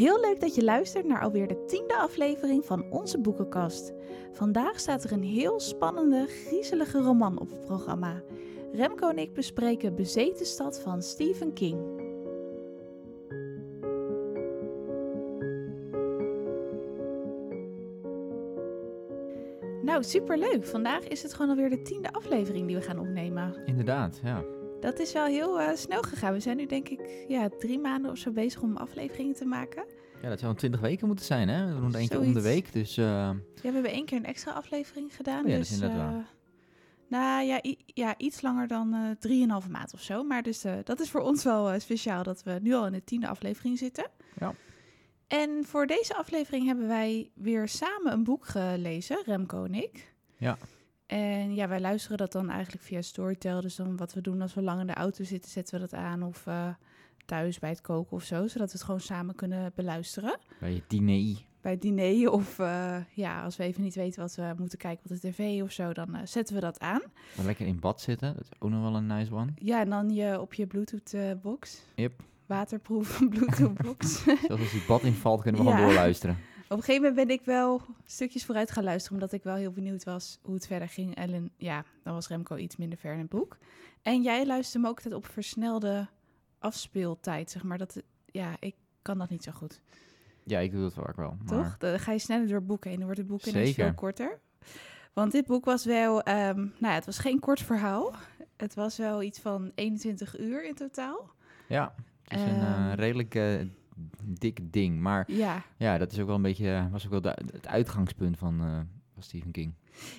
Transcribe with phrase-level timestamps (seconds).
[0.00, 3.92] Heel leuk dat je luistert naar alweer de tiende aflevering van onze boekenkast.
[4.32, 8.22] Vandaag staat er een heel spannende, griezelige roman op het programma.
[8.72, 11.78] Remco en ik bespreken Bezeten Stad van Stephen King.
[19.82, 20.64] Nou, superleuk.
[20.64, 23.62] Vandaag is het gewoon alweer de tiende aflevering die we gaan opnemen.
[23.64, 24.44] Inderdaad, ja.
[24.80, 26.32] Dat is wel heel eh, snel gegaan.
[26.32, 29.84] We zijn nu denk ik ja, drie maanden of zo bezig om afleveringen te maken.
[30.22, 31.74] Ja, dat zou 20 weken moeten zijn, hè?
[31.74, 32.96] We doen er eentje om de week, dus...
[32.96, 35.44] eh, Ja, we hebben één keer een extra aflevering gedaan.
[35.44, 36.28] Oh ja, dat dus, is inderdaad eh, waar.
[37.08, 40.22] Nou ja, ja, iets langer dan eh drieënhalve maand of zo.
[40.24, 43.28] Maar dus, dat is voor ons wel speciaal dat we nu al in de tiende
[43.28, 44.06] aflevering zitten.
[44.40, 44.52] Ja.
[45.26, 50.14] En voor deze aflevering hebben wij weer samen een boek gelezen, Remco en ik.
[50.36, 50.58] Ja.
[51.06, 53.60] En ja, wij luisteren dat dan eigenlijk via Storytel.
[53.60, 55.94] Dus dan wat we doen als we lang in de auto zitten, zetten we dat
[55.94, 56.22] aan.
[56.22, 56.44] Of
[57.30, 58.46] thuis bij het koken of zo.
[58.46, 61.42] Zodat we het gewoon samen kunnen beluisteren bij je diner.
[61.60, 65.10] bij het diner of eh, ja, als we even niet weten wat we moeten kijken
[65.10, 67.02] op de tv of zo, dan eh, zetten we dat aan.
[67.36, 69.52] Dan lekker in bad zitten, dat is ook nog wel een nice one.
[69.56, 71.82] Ja, en dan je op je Bluetooth-box.
[71.94, 72.22] Yep.
[72.46, 74.22] Waterproof Bluetooth-box.
[74.24, 75.72] Zelfs als die bad invalt, kunnen we Ja.
[75.74, 76.36] gewoon doorluisteren.
[76.68, 79.72] op een gegeven moment ben ik wel stukjes vooruit gaan luisteren, omdat ik wel heel
[79.72, 81.14] benieuwd was hoe het verder ging.
[81.14, 83.58] En ja, dan was Remco iets minder ver in het boek.
[84.02, 86.08] En jij luisterde me ook altijd op versnelde
[86.60, 87.78] afspeeltijd, zeg maar.
[87.78, 89.80] Dat, ja, ik kan dat niet zo goed.
[90.44, 91.36] Ja, ik doe dat vaak wel.
[91.44, 91.62] Maar...
[91.62, 91.78] Toch?
[91.78, 92.94] Dan ga je sneller door het boek heen.
[92.96, 94.40] Dan wordt het boek ineens veel korter.
[95.12, 96.22] Want dit boek was wel...
[96.22, 98.12] ehm, nou ja, het was geen kort verhaal.
[98.56, 101.30] Het was wel iets van 21 uur in totaal.
[101.68, 102.94] Ja, het is een eh, Ehm.
[102.94, 103.60] redelijk eh,
[104.24, 105.00] dik ding.
[105.00, 105.62] Maar Ja.
[105.76, 108.80] ja, dat is ook wel een beetje, was ook wel de- het uitgangspunt van, eh,
[109.14, 109.72] van Stephen King.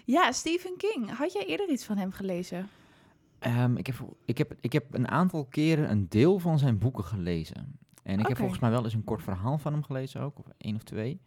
[0.06, 1.10] Ja, Stephen King.
[1.12, 2.70] Had jij eerder iets van hem gelezen?
[3.42, 7.04] Ehm, ik, heb, ik, heb, ik heb een aantal keren een deel van zijn boeken
[7.04, 7.80] gelezen.
[8.04, 10.46] En ik heb volgens mij wel eens een kort verhaal van hem gelezen ook, of
[10.58, 11.22] één of twee.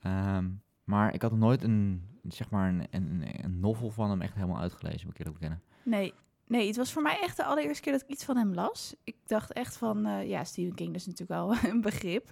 [0.00, 0.48] Ehm,
[0.84, 4.34] maar ik had nog nooit een, zeg maar een, een, een novel van hem echt
[4.34, 5.62] helemaal uitgelezen, moet ik eerlijk bekennen.
[5.82, 6.12] Nee.
[6.46, 8.94] Nee, het was voor mij echt de allereerste keer dat ik iets van hem las.
[9.04, 10.06] Ik dacht echt van...
[10.06, 12.30] eh, ja, Stephen King is natuurlijk wel een begrip.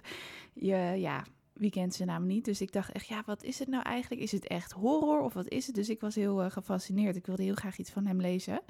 [0.53, 2.45] Je, ja, wie kent zijn naam niet?
[2.45, 4.21] Dus ik dacht echt, ja, wat is het nou eigenlijk?
[4.21, 5.75] Is het echt horror of wat is het?
[5.75, 7.15] Dus ik was heel eh, gefascineerd.
[7.15, 8.61] Ik wilde heel graag iets van hem lezen.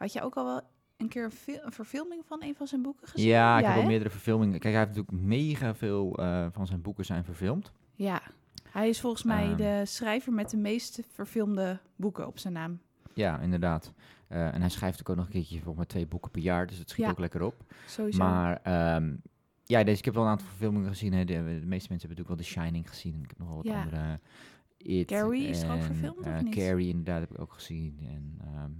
[0.00, 0.60] Had je ook al wel
[0.96, 3.26] een keer een, fil- een verfilming van een van zijn boeken gezien?
[3.28, 3.86] Ja, ik heb hè?
[3.86, 4.58] meerdere verfilmingen.
[4.58, 7.72] Kijk, hij heeft natuurlijk mega veel eh, van zijn boeken zijn verfilmd.
[7.94, 8.22] Ja,
[8.70, 9.56] hij is volgens mij Ehm.
[9.56, 12.80] de schrijver met de meest verfilmde boeken op zijn naam.
[13.14, 13.92] Ja, inderdaad.
[14.28, 16.78] Eh, en hij schrijft ook nog een keertje volgens mij twee boeken per jaar, dus
[16.78, 17.10] het schiet Ja.
[17.10, 17.54] ook lekker op.
[17.86, 18.18] Sowieso.
[18.18, 19.14] Maar ehm,
[19.64, 21.12] ja, deze, ik heb wel een aantal verfilmingen gezien.
[21.12, 21.24] Hè.
[21.24, 23.14] De, de meeste mensen hebben natuurlijk wel The Shining gezien.
[23.22, 23.82] Ik heb nog wel wat Ja.
[23.82, 24.20] andere.
[24.76, 26.54] It Carrie is er ook verfilmd, of eh, niet?
[26.54, 27.98] Carrie inderdaad heb ik ook gezien.
[28.08, 28.70] En ehm,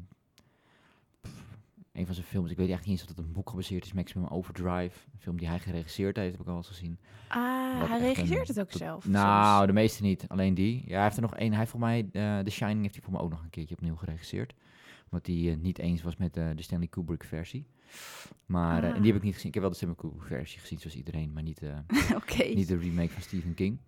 [1.92, 3.92] een van zijn films, ik weet eigenlijk niet eens of het een boek gebaseerd is,
[3.92, 4.98] Maximum Overdrive.
[5.12, 6.98] Een film die hij geregisseerd heeft, heb ik al eens gezien.
[7.28, 9.08] ah, Wat hij echt regisseert een- het ook zelf.
[9.08, 9.66] Nou, soms.
[9.66, 10.24] de meeste niet.
[10.28, 10.82] Alleen die.
[10.86, 11.52] Ja, hij heeft er nog één.
[11.52, 13.96] Hij voor mij, eh The Shining heeft hij voor mij ook nog een keertje opnieuw
[13.96, 14.54] geregisseerd.
[15.10, 17.66] Omdat hij eh, niet eens was met eh, de Stanley Kubrick versie.
[18.46, 19.48] Maar, en die heb ik niet gezien.
[19.48, 21.32] Ik heb wel de Stanley Kubrick versie gezien, zoals iedereen.
[21.32, 21.60] Maar niet,
[22.54, 23.78] niet de remake van Stephen King.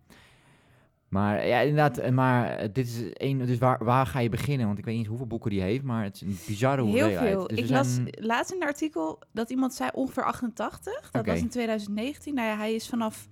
[1.13, 1.97] Maar ja, inderdaad.
[1.97, 3.37] eh, Maar eh, dit is één.
[3.45, 4.65] Dus waar, waar ga je beginnen?
[4.67, 7.29] Want ik weet niet hoeveel boeken die heeft, maar het is een bizarre Heel hoeveelheid.
[7.29, 7.47] veel.
[7.47, 11.11] Dus ik las zijn- laatst in een artikel dat iemand zei ongeveer 88.
[11.11, 12.33] Dat was in 2019.
[12.33, 13.27] Nou ja, hij is vanaf...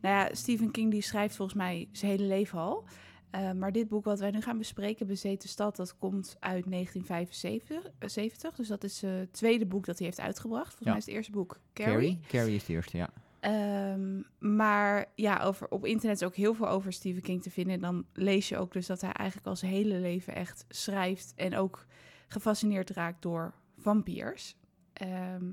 [0.00, 2.84] Nou ja, Stephen King die schrijft volgens mij zijn hele leven al.
[3.30, 7.90] Eh, maar dit boek wat wij nu gaan bespreken, Bezeten Stad, dat komt uit 1975.
[7.98, 8.54] eh, 70.
[8.54, 10.74] Dus dat is het tweede boek dat hij heeft uitgebracht.
[10.74, 10.90] Volgens Ja.
[10.90, 11.94] mij is het eerste boek Carrie.
[11.94, 12.18] Carrie?
[12.28, 13.08] Carrie is de eerste, ja.
[13.44, 17.74] Ehm, maar ja, over, op internet is ook heel veel over Stephen King te vinden.
[17.74, 21.32] En dan lees je ook dus dat hij eigenlijk al zijn hele leven echt schrijft
[21.36, 21.86] en ook
[22.28, 24.56] gefascineerd raakt door vampiers.
[24.92, 25.44] Ehm,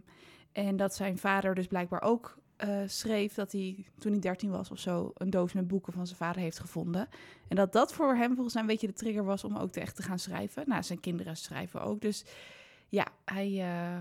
[0.51, 4.71] en dat zijn vader dus blijkbaar ook eh, schreef dat hij toen hij 13 was
[4.71, 7.07] of zo een doos met boeken van zijn vader heeft gevonden.
[7.47, 9.95] En dat dat voor hem volgens mij een beetje de trigger was om ook echt
[9.95, 10.63] te gaan schrijven.
[10.67, 12.01] Nou, zijn kinderen schrijven ook.
[12.01, 12.25] Dus
[12.89, 13.95] ja, hij, eh,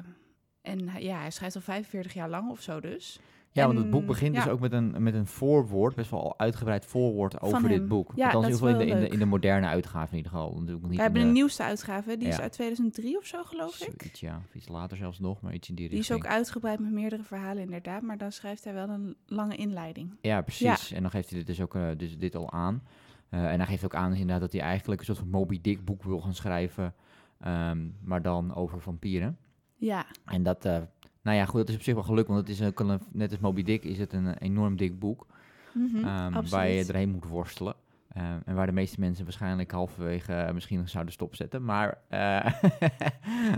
[0.61, 3.21] en ja, hij schrijft al 45 jaar lang of zo dus.
[3.53, 4.43] Ja, want het boek begint ja.
[4.45, 8.13] dus ook met een, met een voorwoord, best wel uitgebreid voorwoord over dit boek.
[8.15, 10.11] Ja, Althans, dat in is ieder geval in de, in, de, in de moderne uitgave
[10.11, 10.53] in ieder geval.
[10.59, 14.15] Natuurlijk niet We hebben de- nieuwste uitgave, die is uit 2003 of zo, geloof ik.
[14.17, 14.41] Ja.
[14.53, 16.29] Iets later zelfs nog, maar iets in die Die is richting.
[16.31, 18.03] ook uitgebreid met meerdere verhalen, inderdaad.
[18.03, 20.17] Maar dan schrijft hij wel een lange inleiding.
[20.21, 20.93] Ja, precies.
[20.93, 22.83] En dan geeft hij dit dus ook eh, dus dit al aan.
[23.29, 25.85] Eh, en hij geeft ook aan inderdaad dat hij eigenlijk een soort van Moby Dick
[25.85, 26.95] boek wil gaan schrijven.
[27.41, 29.39] ehm, maar dan over vampieren.
[29.77, 30.79] Ja, En dat, eh,
[31.23, 32.29] nou ja, goed, dat is op zich wel gelukt.
[32.29, 35.27] Want het is ook een, net als Moby Dick is het een enorm dik boek.
[35.73, 37.75] mhm, ehm, waar je erheen moet worstelen.
[38.13, 41.65] Eh, en waar de meeste mensen waarschijnlijk halverwege eh, misschien nog zouden stopzetten.
[41.65, 42.37] Maar eh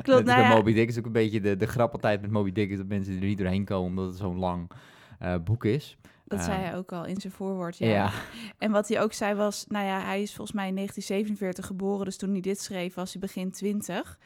[0.02, 0.48] Klopt, nou ja.
[0.48, 2.86] Moby Dick is ook een beetje de, de grap altijd met Moby Dick is dat
[2.86, 4.70] mensen er niet doorheen komen omdat het zo'n lang
[5.18, 5.96] eh, boek is.
[6.24, 7.78] Dat zei hij ook al in zijn voorwoord.
[7.78, 7.88] Ja.
[7.88, 8.10] Ja.
[8.58, 12.04] En wat hij ook zei was, nou ja, hij is volgens mij in 1947 geboren,
[12.04, 14.18] dus toen hij dit schreef was hij begin 20.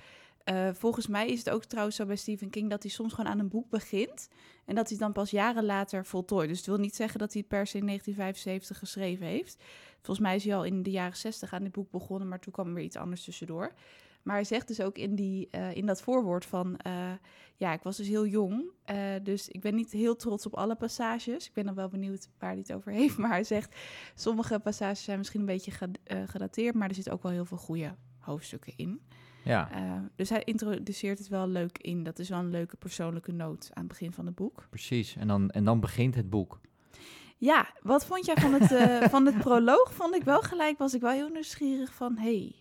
[0.46, 3.30] Eh, volgens mij is het ook trouwens zo bij Stephen King dat hij soms gewoon
[3.30, 4.28] aan een boek begint
[4.64, 6.48] en dat hij dan pas jaren later voltooit.
[6.48, 9.62] Dus het wil niet zeggen dat hij het per se in 1975 geschreven heeft.
[9.94, 12.52] Volgens mij is hij al in de jaren 60 aan dit boek begonnen, maar toen
[12.52, 13.72] kwam er weer iets anders tussendoor.
[14.22, 17.12] Maar hij zegt dus ook in, die, eh, in dat voorwoord van, eh,
[17.56, 18.70] ja, ik was dus heel jong,
[19.22, 21.46] dus ik ben niet heel trots op alle passages.
[21.46, 23.76] Ik ben dan wel benieuwd waar hij het over heeft, maar hij zegt,
[24.14, 25.72] sommige passages zijn misschien een beetje
[26.26, 29.00] gedateerd, maar er zitten ook wel heel veel goede hoofdstukken in.
[29.46, 32.02] Ja, Eh, dus hij introduceert het wel leuk in.
[32.02, 34.66] Dat is wel een leuke persoonlijke noot aan het begin van het boek.
[34.70, 35.16] precies.
[35.16, 36.60] En dan, en dan begint het boek.
[37.38, 39.92] Ja, wat vond jij van het, eh, van het proloog?
[39.92, 42.54] Vond ik wel gelijk, was ik wel heel nieuwsgierig van, hey,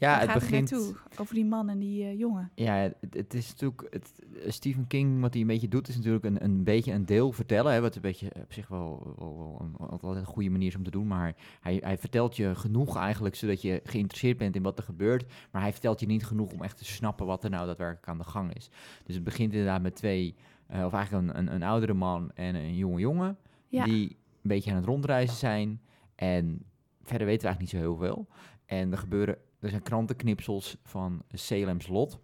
[0.00, 0.70] Ja, waar het gaat begint.
[0.70, 0.96] naartoe?
[1.16, 2.50] Over die man en die eh, jongen.
[2.54, 3.86] Ja, het, het is natuurlijk.
[3.90, 4.12] Het,
[4.46, 7.72] Stephen King, wat hij een beetje doet, is natuurlijk een, een beetje een deel vertellen.
[7.72, 10.76] Hè, wat een beetje op zich wel, wel, wel een, altijd een goede manier is
[10.76, 11.06] om te doen.
[11.06, 15.32] Maar hij, hij vertelt je genoeg eigenlijk, zodat je geïnteresseerd bent in wat er gebeurt.
[15.50, 18.18] Maar hij vertelt je niet genoeg om echt te snappen wat er nou daadwerkelijk aan
[18.18, 18.70] de gang is.
[19.04, 20.34] Dus het begint inderdaad met twee,
[20.66, 23.36] eh, of eigenlijk een, een, een oudere man en een jonge jongen.
[23.68, 23.84] Ja.
[23.84, 24.16] Die een
[24.48, 25.80] beetje aan het rondreizen zijn.
[26.14, 26.62] En
[27.02, 28.28] verder weten we eigenlijk niet zo heel veel.
[28.66, 32.18] En er gebeuren, er zijn krantenknipsels van Salem's Lot.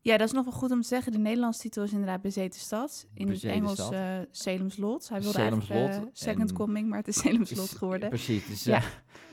[0.00, 1.12] Ja, dat is nog wel goed om te zeggen.
[1.12, 3.06] De Nederlandse titel is inderdaad Bezeten Stad.
[3.14, 5.08] In Bezeten het Engels eh Salem's Lot.
[5.08, 8.08] Hij wilde Salem's eigenlijk eh, Second en- Coming, maar het is Salem's Lot geworden.
[8.08, 8.80] Precies, dus Ja.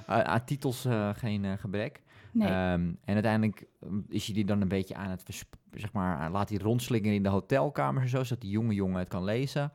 [0.07, 2.01] eh, aan- titels geen gebrek.
[2.31, 3.65] Nee, Ehm, en uiteindelijk
[4.09, 5.23] is hij die dan een beetje aan het,
[5.73, 9.07] zeg maar, laat hij rondslingeren in de hotelkamers en zo, zodat die jonge jongen het
[9.07, 9.71] kan lezen.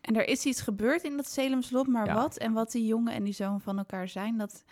[0.00, 2.14] en er is iets gebeurd in dat Salem's Lot, maar Ja.
[2.14, 2.36] wat?
[2.38, 4.64] En wat die jongen en die zoon van elkaar zijn, dat,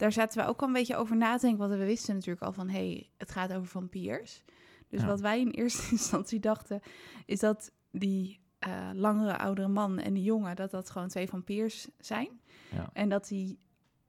[0.00, 1.68] daar zaten we ook al een beetje over na te denken.
[1.68, 4.42] Want we wisten natuurlijk al van, hé, hey, het gaat over vampiers.
[4.88, 5.06] Dus Ja.
[5.06, 6.80] wat wij in eerste instantie dachten,
[7.26, 11.88] is dat die eh, langere, oudere man en die jongen, dat dat gewoon twee vampiers
[11.98, 12.40] zijn.
[12.70, 12.90] Ja.
[12.92, 13.58] En dat die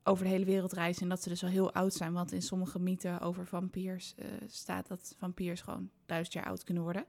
[0.02, 2.12] over de hele wereld reizen en dat ze dus al heel oud zijn.
[2.12, 6.82] Want in sommige mythen over vampiers eh, staat dat vampiers gewoon duizend jaar oud kunnen
[6.82, 7.04] worden.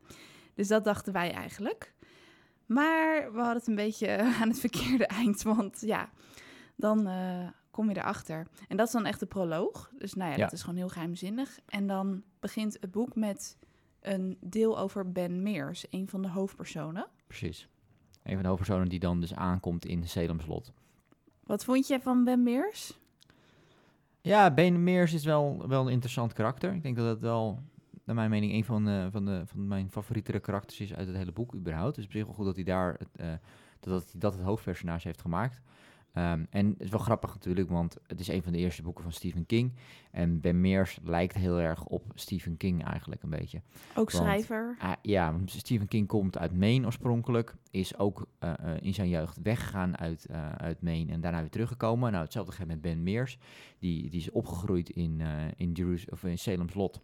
[0.53, 1.93] Dus dat dachten wij eigenlijk.
[2.65, 5.41] Maar we hadden het een beetje aan het verkeerde eind.
[5.41, 6.09] Want ja,
[6.75, 8.47] dan eh, kom je erachter.
[8.67, 9.91] En dat is dan echt de proloog.
[9.97, 10.43] Dus nou ja, Ja.
[10.43, 11.59] dat is gewoon heel geheimzinnig.
[11.65, 13.57] En dan begint het boek met
[14.01, 17.07] een deel over Ben Meers, een van de hoofdpersonen.
[17.27, 17.67] Precies.
[18.23, 20.71] Een van de hoofdpersonen die dan dus aankomt in Salem's Lot.
[21.43, 22.99] Wat vond je van Ben Meers?
[24.21, 26.73] Ja, Ben Meers is wel, wel een interessant karakter.
[26.73, 27.59] Ik denk dat het wel,
[28.03, 31.15] naar mijn mening, een van, de, van, de, van mijn favorietere karakters is uit het
[31.15, 31.95] hele boek überhaupt.
[31.95, 33.27] Dus op zich wel goed dat hij daar het, eh,
[33.79, 35.61] dat, dat, hij dat het hoofdpersonage heeft gemaakt.
[36.13, 39.03] Ehm, en het is wel grappig natuurlijk, want het is een van de eerste boeken
[39.03, 39.73] van Stephen King.
[40.11, 43.61] En Ben Meers lijkt heel erg op Stephen King eigenlijk een beetje.
[43.95, 44.75] Ook Want- schrijver.
[44.79, 47.55] Ah, ja, Stephen King komt uit Maine oorspronkelijk.
[47.71, 51.49] Is ook eh, eh, in zijn jeugd weggegaan uit, eh, uit Maine en daarna weer
[51.49, 52.11] teruggekomen.
[52.11, 53.37] Nou, hetzelfde geldt met Ben Meers.
[53.79, 55.21] Die, die is opgegroeid in,
[55.57, 57.01] in, Jeruz- of in Salem's Lot.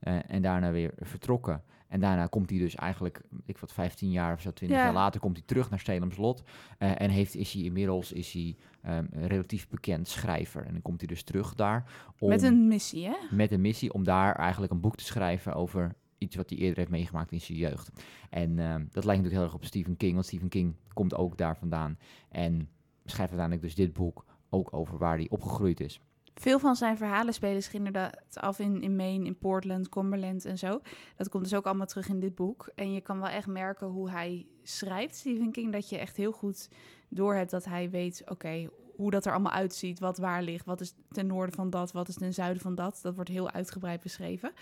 [0.00, 1.62] en daarna weer vertrokken.
[1.88, 4.84] En daarna komt hij dus eigenlijk, ik wat 15 jaar of zo, 20 Ja.
[4.84, 6.42] jaar later, komt hij terug naar Salem's Lot.
[6.78, 10.64] Eh, en heeft, is hij inmiddels is hij, ehm, een relatief bekend schrijver.
[10.66, 11.92] En dan komt hij dus terug daar.
[12.18, 13.14] Om, Met een missie, hè?
[13.30, 16.78] met een missie om daar eigenlijk een boek te schrijven over iets wat hij eerder
[16.78, 17.90] heeft meegemaakt in zijn jeugd.
[18.30, 21.36] En ehm, dat lijkt natuurlijk heel erg op Stephen King, want Stephen King komt ook
[21.38, 21.98] daar vandaan.
[22.28, 22.68] En
[23.04, 26.00] schrijft uiteindelijk dus dit boek ook over waar hij opgegroeid is.
[26.40, 30.58] Veel van zijn verhalen spelen zich inderdaad af in, in Maine, in Portland, Cumberland en
[30.58, 30.80] zo.
[31.16, 32.70] Dat komt dus ook allemaal terug in dit boek.
[32.74, 36.32] En je kan wel echt merken hoe hij schrijft, Stephen King, dat je echt heel
[36.32, 36.68] goed
[37.08, 40.94] doorhebt dat hij weet, oké, hoe dat er allemaal uitziet, wat waar ligt, wat is
[41.10, 42.98] ten noorden van dat, wat is ten zuiden van dat.
[43.02, 44.52] Dat wordt heel uitgebreid beschreven.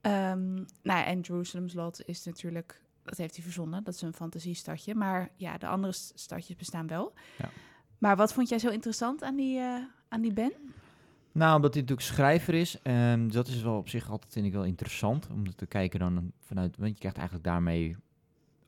[0.00, 4.12] Ehm, nou ja, en Jerusalem's Lot is natuurlijk, dat heeft hij verzonnen, dat is een
[4.12, 4.94] fantasiestadje.
[4.94, 7.12] Maar ja, de andere stadjes bestaan wel.
[7.38, 7.48] Ja.
[7.98, 10.52] Maar wat vond jij zo interessant aan die, eh, aan die Ben?
[11.36, 14.52] Nou, omdat hij natuurlijk schrijver is, ehm, dat is wel op zich altijd, vind ik
[14.52, 17.96] wel interessant, om te kijken dan vanuit, want je krijgt eigenlijk daarmee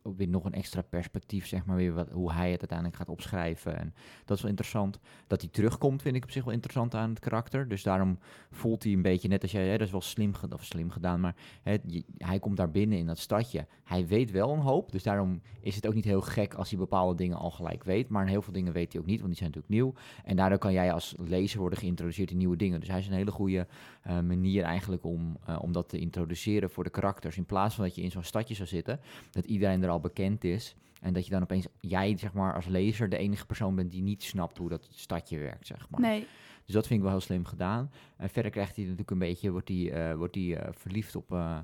[0.02, 3.78] weer nog een extra perspectief, zeg maar, weer wat, hoe hij het uiteindelijk gaat opschrijven.
[3.78, 4.98] En dat is wel interessant.
[5.26, 7.68] Dat hij terugkomt, vind ik op zich wel interessant aan het karakter.
[7.68, 8.18] Dus daarom
[8.50, 11.20] voelt hij een beetje, net als jij, hè, dat is wel slim, of slim gedaan,
[11.20, 11.76] maar hè,
[12.16, 13.66] hij komt daar binnen in dat stadje.
[13.84, 16.78] Hij weet wel een hoop, dus daarom is het ook niet heel gek als hij
[16.78, 18.08] bepaalde dingen al gelijk weet.
[18.08, 19.94] Maar heel veel dingen weet hij ook niet, want die zijn natuurlijk nieuw.
[20.24, 22.80] En daardoor kan jij als lezer worden geïntroduceerd in nieuwe dingen.
[22.80, 23.66] Dus hij is een hele goede
[24.02, 27.36] eh, manier eigenlijk om, eh, om dat te introduceren voor de karakters.
[27.36, 29.00] In plaats van dat je in zo'n stadje zou zitten,
[29.30, 30.76] dat iedereen er al bekend is.
[31.00, 34.02] En dat je dan opeens, jij zeg maar als lezer, de enige persoon bent die
[34.02, 36.00] niet snapt hoe dat stadje werkt, zeg maar.
[36.00, 36.26] Nee,
[36.64, 37.90] Dus dat vind ik wel heel slim gedaan.
[38.16, 41.32] En verder krijgt hij natuurlijk een beetje, wordt hij, eh, wordt hij eh, verliefd op,
[41.32, 41.58] eh,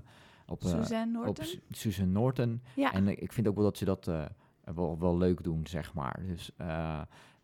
[0.47, 1.39] op, Suzanne op.
[1.43, 2.63] Su- Susan Norton.
[2.77, 4.11] Ja, En ik vind ook wel dat ze dat,
[4.75, 6.21] wel, wel leuk doen, zeg maar.
[6.27, 6.65] Dus hè,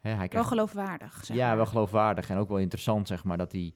[0.01, 1.57] hij Wel krijgt, geloofwaardig, zeg ja, maar.
[1.57, 3.75] wel geloofwaardig en ook wel interessant, zeg maar, dat, die,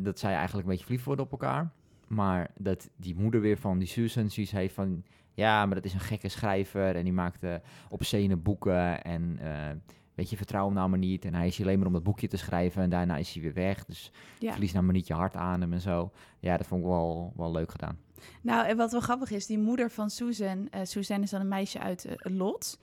[0.00, 1.72] dat zij eigenlijk een beetje verliefd worden op elkaar.
[2.08, 5.04] Maar dat die moeder weer van die Susan zoiets heeft van...
[5.34, 7.54] Ja, maar dat is een gekke schrijver en die maakt eh
[7.88, 9.38] obscene boeken en...
[9.40, 9.70] eh,
[10.14, 11.24] Weet je, vertrouw hem nou maar niet.
[11.24, 12.82] En hij is hier alleen maar om dat boekje te schrijven.
[12.82, 13.84] En daarna is hij weer weg.
[13.84, 14.50] Dus Ja.
[14.52, 16.10] verlies nou maar niet je hart aan hem en zo.
[16.40, 17.98] Ja, dat vond ik wel, wel leuk gedaan.
[18.40, 20.68] Nou, en wat wel grappig is, die moeder van Susan...
[20.70, 22.80] eh Susan is dan een meisje uit eh, Lot.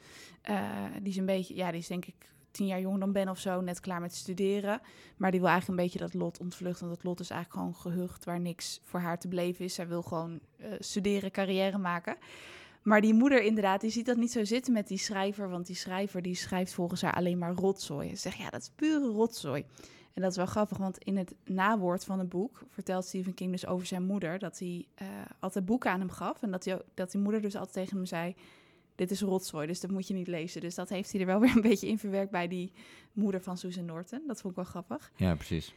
[1.02, 3.40] Die is een beetje, ja, die is denk ik tien jaar jonger dan Ben of
[3.40, 4.82] zo, net klaar met studeren.
[5.18, 6.86] Maar die wil eigenlijk een beetje dat Lot ontvluchten.
[6.86, 9.74] Want dat Lot is eigenlijk gewoon gehucht waar niks voor haar te beleven is.
[9.74, 12.18] Zij wil gewoon eh, studeren, carrière maken.
[12.82, 15.50] Maar die moeder inderdaad, die ziet dat niet zo zitten met die schrijver.
[15.50, 18.10] Want die schrijver die schrijft volgens haar alleen maar rotzooi.
[18.10, 19.66] Ze zegt, ja, dat is pure rotzooi.
[20.14, 23.52] En dat is wel grappig, want in het nawoord van het boek vertelt Stephen King
[23.52, 25.08] dus over zijn moeder dat hij eh,
[25.40, 26.42] altijd boeken aan hem gaf.
[26.42, 28.36] En dat, dat die moeder dus altijd tegen hem zei:
[29.02, 30.62] Dit is rotzooi, dus dat moet je niet lezen.
[30.62, 32.72] Dus dat heeft hij er wel weer een beetje in verwerkt bij die
[33.14, 34.24] moeder van Susan Norton.
[34.28, 35.12] Dat vond ik wel grappig.
[35.16, 35.74] Ja, precies.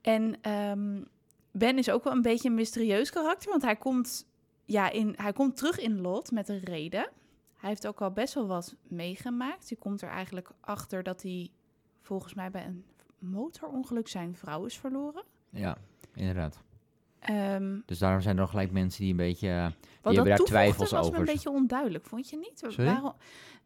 [0.00, 1.02] En ehm,
[1.50, 4.26] Ben is ook wel een beetje een mysterieus karakter, want hij komt,
[4.64, 7.10] ja, in, hij komt terug in Lot met een reden.
[7.56, 9.68] Hij heeft ook al best wel wat meegemaakt.
[9.68, 11.50] Je komt er eigenlijk achter dat hij
[12.02, 12.84] volgens mij bij een
[13.18, 15.22] motorongeluk zijn vrouw is verloren.
[15.50, 15.78] Ja,
[16.14, 16.62] inderdaad.
[17.20, 19.48] Ehm, Dus daarom zijn er nog gelijk mensen die een beetje...
[19.48, 19.62] eh,
[20.02, 21.18] wat hebben dat daar twijfels was me over.
[21.18, 22.58] een beetje onduidelijk, vond je niet?
[22.58, 22.84] Sorry?
[22.84, 23.12] Waarom,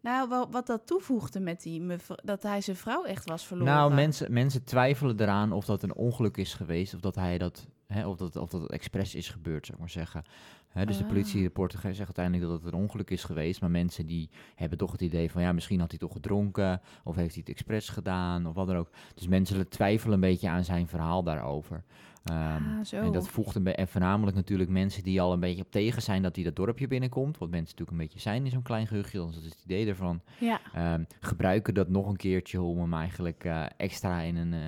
[0.00, 3.72] nou, wat dat toevoegde met die dat hij zijn vrouw echt was verloren.
[3.74, 7.66] Nou, mensen, mensen twijfelen eraan of dat een ongeluk is geweest, of dat hij dat,
[7.86, 10.24] hè, of dat, of dat expres is gebeurd, zou ik maar zeggen.
[10.68, 11.08] Hè, dus de Ah.
[11.08, 14.92] politierapporter ge- zegt uiteindelijk dat het een ongeluk is geweest, maar mensen die hebben toch
[14.92, 18.46] het idee van, ja, misschien had hij toch gedronken, of heeft hij het expres gedaan,
[18.46, 18.88] of wat dan ook.
[19.14, 21.84] Dus mensen twijfelen een beetje aan zijn verhaal daarover.
[22.24, 22.38] Ehm,
[22.78, 22.96] Ah, zo.
[22.96, 26.22] En dat voegt een en voornamelijk natuurlijk mensen die al een beetje op tegen zijn
[26.22, 27.38] dat hij dat dorpje binnenkomt.
[27.38, 30.20] Wat mensen natuurlijk een beetje zijn in zo'n klein gehuchtje, dat is het idee ervan.
[30.40, 34.60] Ja, Ehm, gebruiken dat nog een keertje om hem eigenlijk eh, extra in een, eh,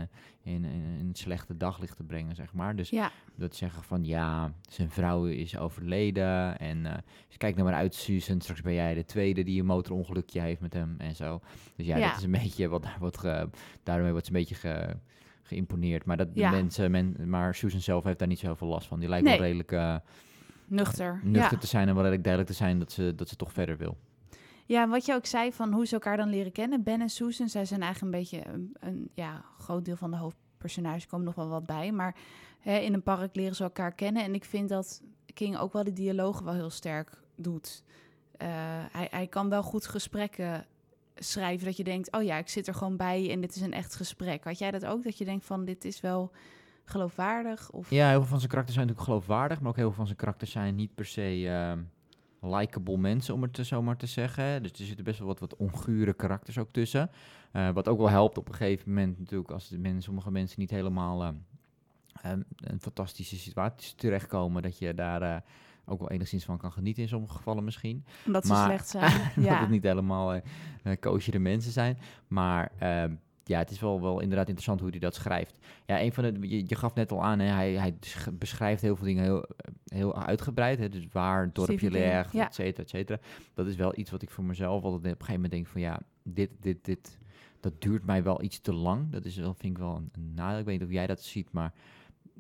[0.52, 2.76] in, in een slechte daglicht te brengen, zeg maar.
[2.76, 6.94] Dus ja, dat zeggen van ja, zijn vrouw is overleden en eh,
[7.28, 10.61] dus kijk nou maar uit Susan, straks ben jij de tweede die een motorongelukje heeft
[10.61, 11.40] met hem en zo.
[11.76, 12.08] Dus ja, Ja.
[12.08, 13.49] dat is een beetje wat daar wordt ge,
[13.82, 14.96] daarmee wordt ze een beetje ge,
[15.46, 16.04] geïmponeerd.
[16.04, 16.50] Maar, dat de Ja.
[16.50, 18.98] mensen, men, maar Susan zelf heeft daar niet zoveel last van.
[19.00, 19.34] Die lijkt Nee.
[19.38, 19.96] wel redelijk eh,
[20.66, 21.20] nuchter.
[21.22, 21.58] nuchter ja.
[21.58, 23.96] te zijn en wel redelijk duidelijk te zijn dat ze, dat ze toch verder wil.
[24.66, 26.82] Ja, wat je ook zei van hoe ze elkaar dan leren kennen.
[26.82, 30.16] Ben en Susan, zij zijn eigenlijk een beetje een, een ja, groot deel van de
[30.16, 31.06] hoofdpersonages.
[31.06, 31.92] komen nog wel wat bij.
[31.92, 32.14] Maar
[32.60, 34.22] hè, in een park leren ze elkaar kennen.
[34.24, 35.02] En ik vind dat
[35.34, 37.82] King ook wel de dialogen wel heel sterk doet.
[38.36, 38.48] Eh,
[38.92, 40.66] hij, hij kan wel goed gesprekken
[41.14, 41.66] schrijven.
[41.66, 43.94] Dat je denkt, oh ja, ik zit er gewoon bij en dit is een echt
[43.94, 44.44] gesprek.
[44.44, 45.04] Had jij dat ook?
[45.04, 46.33] Dat je denkt van, dit is wel
[46.85, 47.71] geloofwaardig?
[47.71, 47.90] Of...
[47.90, 50.18] Ja, heel veel van zijn karakters zijn natuurlijk geloofwaardig, maar ook heel veel van zijn
[50.18, 51.78] karakters zijn niet per se ehm
[52.44, 54.62] likable mensen, om het zo maar te zeggen.
[54.62, 57.11] Dus er zitten best wel wat, wat ongure karakters ook tussen.
[57.52, 60.61] Eh, wat ook wel helpt op een gegeven moment natuurlijk als de men, sommige mensen
[60.61, 61.35] niet helemaal ehm,
[62.23, 65.37] ehm, een fantastische situatie terechtkomen, dat je daar eh,
[65.87, 68.05] ook wel enigszins van kan genieten in sommige gevallen misschien.
[68.26, 69.12] Omdat ze Maar- slecht zijn.
[69.37, 69.61] dat ja.
[69.61, 70.41] het niet helemaal eh,
[71.00, 71.99] koosjere mensen zijn.
[72.29, 73.14] Maar ehm,
[73.45, 75.59] ja, het is wel, wel inderdaad interessant hoe hij dat schrijft.
[75.87, 78.83] Ja, een van de, je, je gaf net al aan, hè, hij, hij sch- beschrijft
[78.83, 79.45] heel veel dingen heel,
[79.85, 80.79] heel uitgebreid.
[80.79, 82.47] Hè, dus waar het dorpje ligt, ja.
[82.47, 83.19] et cetera, et cetera.
[83.55, 85.81] Dat is wel iets wat ik voor mezelf altijd op een gegeven moment denk van
[85.81, 87.19] ja, dit, dit, dit,
[87.61, 89.11] dat duurt mij wel iets te lang.
[89.11, 90.59] Dat is wel, vind ik wel een, een nadeel.
[90.59, 91.73] Ik weet niet of jij dat ziet, maar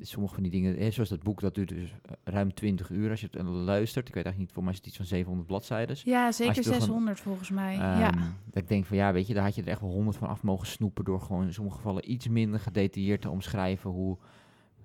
[0.00, 3.10] sommige van die dingen, hè, zoals dat boek, dat duurt dus eh, ruim 20 uur
[3.10, 4.08] als je het eh, luistert.
[4.08, 5.96] Ik weet eigenlijk niet, voor mij is het iets van 700 bladzijden.
[6.04, 7.72] ja, zeker je toch een- 600 volgens mij.
[7.74, 8.10] Ehm, ja.
[8.50, 10.28] Dat ik denk van ja, weet je, daar had je er echt wel honderd van
[10.28, 14.18] af mogen snoepen door gewoon in sommige gevallen iets minder gedetailleerd te omschrijven hoe,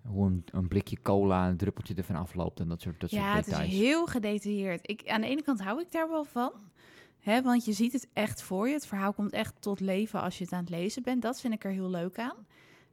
[0.06, 3.36] hoe een, een blikje cola, een druppeltje ervan afloopt en dat soort, dat Ja, soort
[3.36, 3.72] het details.
[3.74, 4.90] is heel gedetailleerd.
[4.90, 6.52] Ik, aan de ene kant hou ik daar wel van.
[7.20, 8.74] Hè, want je ziet het echt voor je.
[8.74, 11.22] Het verhaal komt echt tot leven als je het aan het lezen bent.
[11.22, 12.36] Dat vind ik er heel leuk aan.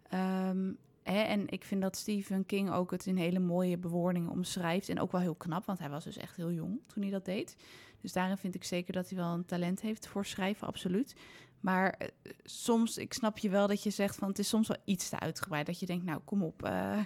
[0.09, 0.73] Ehm,
[1.07, 4.89] en ik vind dat Stephen King ook het in hele mooie bewoordingen omschrijft.
[4.89, 7.25] En ook wel heel knap, want hij was dus echt heel jong toen hij dat
[7.25, 7.57] deed.
[8.01, 11.15] Dus daarin vind ik zeker dat hij wel een talent heeft voor schrijven, absoluut.
[11.61, 12.09] Maar eh,
[12.45, 15.21] soms, ik snap je wel dat je zegt van het is soms wel iets te
[15.21, 15.67] uitgebreid.
[15.67, 16.99] Dat je denkt, nou kom op, eh,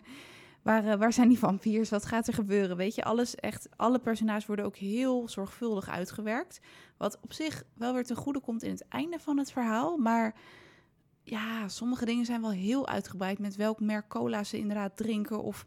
[0.63, 1.91] waar, eh, waar zijn die vampiers?
[1.91, 2.77] Wat gaat er gebeuren?
[2.77, 6.61] Weet je, alles echt, alle personages worden ook heel zorgvuldig uitgewerkt.
[6.97, 9.97] Wat op zich wel weer ten goede komt in het einde van het verhaal.
[9.97, 10.35] Maar
[11.31, 15.43] ja, sommige dingen zijn wel heel uitgebreid met welk merk cola ze inderdaad drinken.
[15.43, 15.67] Of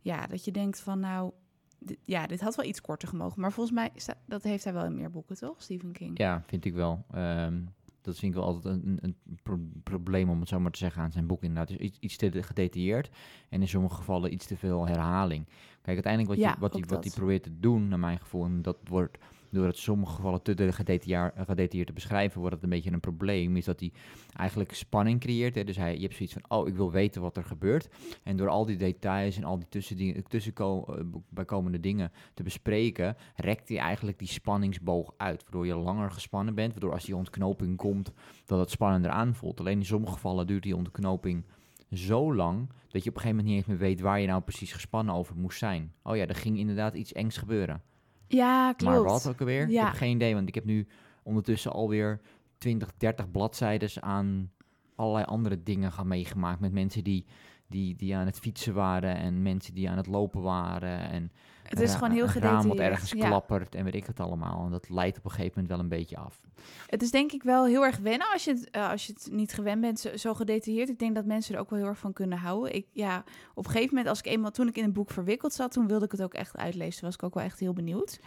[0.00, 1.30] ja, dat je denkt van nou,
[1.78, 3.40] dit- ja, dit had wel iets korter gemogen.
[3.40, 3.90] Maar volgens mij,
[4.26, 6.18] dat heeft hij wel in meer boeken, toch, Stephen King?
[6.18, 7.04] Ja, vind ik wel.
[7.10, 7.60] Ehm,
[8.00, 10.78] dat vind ik wel altijd een, een, een pro- probleem, om het zo maar te
[10.78, 11.68] zeggen, aan zijn boek inderdaad.
[11.68, 13.10] Dus iets, iets te gedetailleerd
[13.48, 15.46] en in sommige gevallen iets te veel herhaling.
[15.82, 18.44] Kijk, uiteindelijk wat, Ja, je, wat, hij, wat hij probeert te doen, naar mijn gevoel,
[18.44, 19.18] en dat wordt
[19.50, 23.56] door het sommige gevallen te de- gedetailleerd te beschrijven, wordt het een beetje een probleem.
[23.56, 23.92] Is dat hij
[24.36, 25.54] eigenlijk spanning creëert.
[25.54, 25.64] Hè?
[25.64, 27.88] Dus hij, je hebt zoiets van, oh, ik wil weten wat er gebeurt.
[28.22, 33.78] En door al die details en al die tussendingen- tussenbijkomende dingen te bespreken, rekt hij
[33.78, 35.42] eigenlijk die spanningsboog uit.
[35.42, 36.72] Waardoor je langer gespannen bent.
[36.72, 38.12] Waardoor als die ontknoping komt,
[38.46, 39.60] dat het spannender aanvoelt.
[39.60, 41.44] Alleen in sommige gevallen duurt die ontknoping
[41.92, 44.42] zo lang dat je op een gegeven moment niet eens meer weet waar je nou
[44.42, 45.92] precies gespannen over moest zijn.
[46.02, 47.82] Oh ja, er ging inderdaad iets engs gebeuren.
[48.28, 48.94] Ja, klopt.
[48.94, 49.68] Maar wat ook alweer?
[49.68, 50.86] Ik heb geen idee, want ik heb nu
[51.22, 52.20] ondertussen alweer
[52.58, 54.50] 20, 30 bladzijden aan
[54.94, 56.60] allerlei andere dingen gaan meegemaakt.
[56.60, 57.24] Met mensen die,
[57.68, 61.10] die, die aan het fietsen waren en mensen die aan het lopen waren.
[61.10, 61.32] En
[61.62, 62.90] Het is gewoon heel raam wat gedetailleerd.
[62.90, 63.26] ergens ja.
[63.26, 64.64] klappert en weet ik het allemaal.
[64.64, 66.40] En dat leidt op een gegeven moment wel een beetje af.
[66.86, 69.28] Het is denk ik wel heel erg wennen als je het, eh, als je het
[69.32, 70.88] niet gewend bent, zo, zo gedetailleerd.
[70.88, 72.74] Ik denk dat mensen er ook wel heel erg van kunnen houden.
[72.74, 75.52] Ik, ja, op een gegeven moment, als ik eenmaal, toen ik in een boek verwikkeld
[75.52, 77.00] zat, toen wilde ik het ook echt uitlezen.
[77.00, 78.20] Toen was ik ook wel echt heel benieuwd.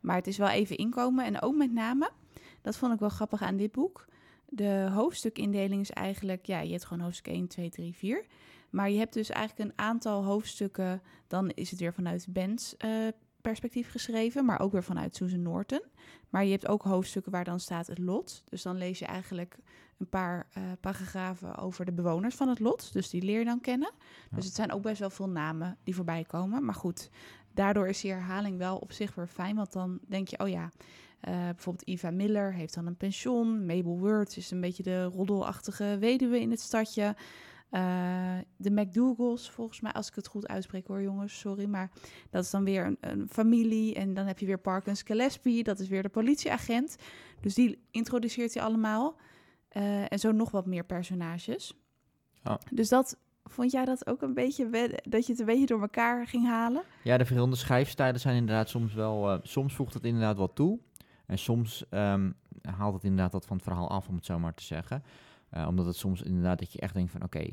[0.00, 1.24] Maar het is wel even inkomen.
[1.24, 2.10] En ook met name,
[2.62, 4.04] dat vond ik wel grappig aan dit boek.
[4.48, 8.24] De hoofdstukindeling is eigenlijk, ja, je hebt gewoon hoofdstuk 1, 2, 3, 4.
[8.76, 11.02] Maar je hebt dus eigenlijk een aantal hoofdstukken.
[11.26, 12.90] Dan is het weer vanuit Ben's eh,
[13.40, 15.82] perspectief geschreven, maar ook weer vanuit Susan Norton.
[16.30, 18.42] Maar je hebt ook hoofdstukken waar dan staat het lot.
[18.48, 19.56] Dus dan lees je eigenlijk
[19.98, 22.92] een paar eh, paragrafen over de bewoners van het lot.
[22.92, 23.92] Dus die leer je dan kennen.
[24.30, 24.36] Ja.
[24.36, 26.64] Dus het zijn ook best wel veel namen die voorbij komen.
[26.64, 27.10] Maar goed,
[27.54, 29.56] daardoor is die herhaling wel op zich weer fijn.
[29.56, 30.70] Want dan denk je, oh ja,
[31.20, 33.66] eh, bijvoorbeeld Eva Miller heeft dan een pensioen.
[33.66, 37.16] Mabel Words is een beetje de roddelachtige weduwe in het stadje.
[37.70, 41.64] Eh, de McDougals, volgens mij, als ik het goed uitspreek hoor, jongens, sorry.
[41.64, 41.90] Maar
[42.30, 43.94] dat is dan weer een, een familie.
[43.94, 46.96] En dan heb je weer Parkins Gillespie, dat is weer de politieagent.
[47.40, 49.16] Dus die introduceert hij allemaal.
[49.68, 51.74] Eh, en zo nog wat meer personages.
[52.70, 56.26] Dus dat, vond jij dat ook een beetje, dat je het een beetje door elkaar
[56.26, 56.82] ging halen?
[57.02, 59.30] Ja, de verschillende schrijfstijlen zijn inderdaad soms wel...
[59.30, 60.78] eh, soms voegt het inderdaad wat toe.
[61.26, 62.30] En soms ehm,
[62.62, 65.02] haalt het inderdaad wat van het verhaal af, om het zo maar te zeggen.
[65.56, 67.22] Eh, omdat het soms inderdaad dat je echt denkt van...
[67.22, 67.44] Oké,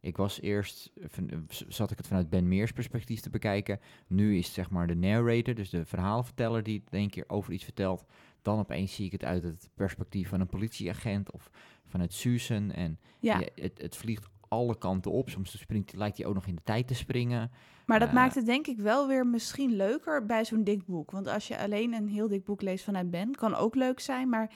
[0.00, 0.92] ik was eerst...
[1.00, 1.08] eh,
[1.48, 3.80] z- zat ik het vanuit Ben Meers perspectief te bekijken.
[4.06, 6.62] Nu is het zeg maar de narrator, dus de verhaalverteller...
[6.62, 8.04] die het een keer over iets vertelt.
[8.42, 11.30] Dan opeens zie ik het uit het perspectief van een politieagent...
[11.32, 11.50] of
[11.86, 12.70] vanuit Susan.
[12.70, 15.28] En Ja, je- het, het vliegt alle kanten op.
[15.28, 17.50] Soms springt, lijkt hij ook nog in de tijd te springen.
[17.86, 21.10] maar dat eh, maakt het denk ik wel weer misschien leuker bij zo'n dik boek.
[21.10, 24.28] Want als je alleen een heel dik boek leest vanuit Ben, kan ook leuk zijn,
[24.28, 24.50] maar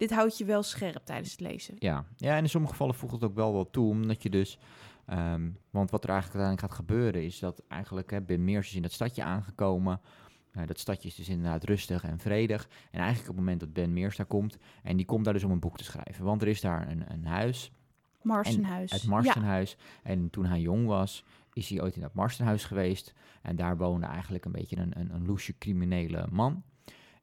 [0.00, 1.74] dit houdt je wel scherp tijdens het lezen.
[1.78, 2.04] Ja.
[2.16, 4.58] ja, en in sommige gevallen voegt het ook wel wat toe, omdat je dus...
[5.06, 8.74] ehm, want wat er eigenlijk uiteindelijk gaat gebeuren is dat eigenlijk hè, Ben Meers is
[8.74, 10.00] in dat stadje aangekomen.
[10.52, 12.68] Eh, dat stadje is dus inderdaad rustig en vredig.
[12.90, 15.44] En eigenlijk op het moment dat Ben Meers daar komt, en die komt daar dus
[15.44, 16.24] om een boek te schrijven.
[16.24, 17.72] Want er is daar een, een huis,
[18.22, 18.90] Marstenhuis.
[18.90, 19.76] het Marstenhuis.
[20.02, 23.14] En toen hij jong was, is hij ooit in dat Marstenhuis geweest.
[23.42, 26.62] En daar woonde eigenlijk een beetje een, een, een loesje criminele man.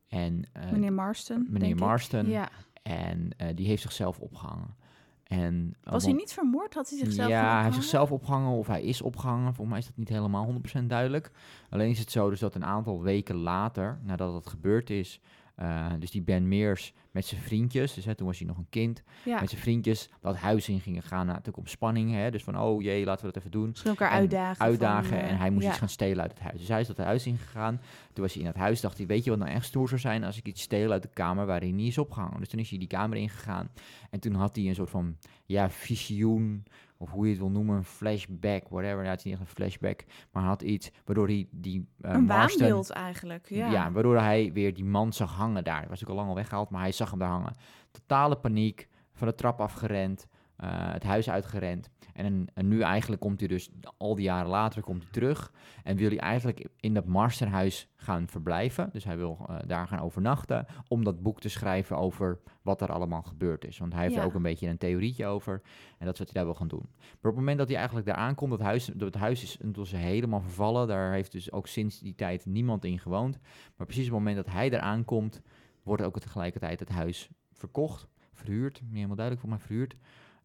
[0.08, 1.43] En, eh, meneer Marston.
[1.43, 1.80] meneer denk ik.
[1.80, 2.30] Marston.
[2.30, 2.50] Ja.
[2.84, 4.76] En eh, die heeft zichzelf opgehangen.
[5.24, 6.74] En, eh, Was hij niet vermoord?
[6.74, 9.54] Had hij zichzelf ja, hij heeft zichzelf opgehangen of hij is opgehangen.
[9.54, 11.32] Volgens mij is dat niet helemaal 100% duidelijk.
[11.70, 15.22] Alleen is het zo dus dat een aantal weken later, nadat het gebeurd is...
[15.58, 18.70] eh, dus die Ben Meers met zijn vriendjes, dus hè, toen was hij nog een
[18.70, 19.04] kind...
[19.26, 21.26] Ja, met zijn vriendjes dat huis in gingen gaan.
[21.26, 23.70] Natuurlijk om spanning, hè, dus van oh jee, laten we dat even doen.
[23.70, 24.65] misschien elkaar En uitdagen.
[24.65, 25.70] Uitdagen van, eh, en hij moest ja.
[25.70, 26.60] iets gaan stelen uit het huis.
[26.60, 27.82] Dus hij is dat huis ingegaan.
[28.13, 30.02] Toen was hij in het huis, dacht hij, weet je wat nou echt stoer zou
[30.02, 32.39] zijn als ik iets steel uit de kamer waar hij niet is opgehangen.
[32.39, 33.70] Dus toen is hij die kamer ingegaan
[34.10, 36.63] en toen had hij een soort van, ja, visioen,
[36.98, 39.04] of hoe je het wil noemen, een flashback, whatever.
[39.04, 42.12] Ja, het is niet echt een flashback, maar hij had iets waardoor hij die uh,
[42.12, 43.92] Een Marston- waanbeeld eigenlijk, ja.
[43.92, 45.80] waardoor hij weer die man zag hangen daar.
[45.80, 47.56] Hij was ook al lang al weggehaald, maar hij zag hem daar hangen.
[47.92, 51.89] Totale paniek, van de trap afgerend, eh, het huis uitgerend.
[52.13, 55.52] En, en nu eigenlijk komt hij dus, al die jaren later komt hij terug.
[55.84, 58.89] En wil hij eigenlijk in dat Marstenhuis gaan verblijven.
[58.91, 60.65] Dus hij wil eh, daar gaan overnachten.
[60.88, 63.78] Om dat boek te schrijven over wat er allemaal gebeurd is.
[63.78, 64.22] Want hij heeft Ja.
[64.22, 65.62] er ook een beetje een theorietje over.
[65.98, 66.89] En dat is wat hij daar wil gaan doen.
[67.00, 70.00] Maar op het moment dat hij eigenlijk daar aankomt, dat huis, dat huis is intussen
[70.00, 70.88] helemaal vervallen.
[70.88, 73.39] Daar heeft dus ook sinds die tijd niemand in gewoond.
[73.76, 75.41] Maar precies op het moment dat hij daar aankomt,
[75.84, 79.96] wordt ook tegelijkertijd het huis verkocht, verhuurd, niet helemaal duidelijk voor mij verhuurd,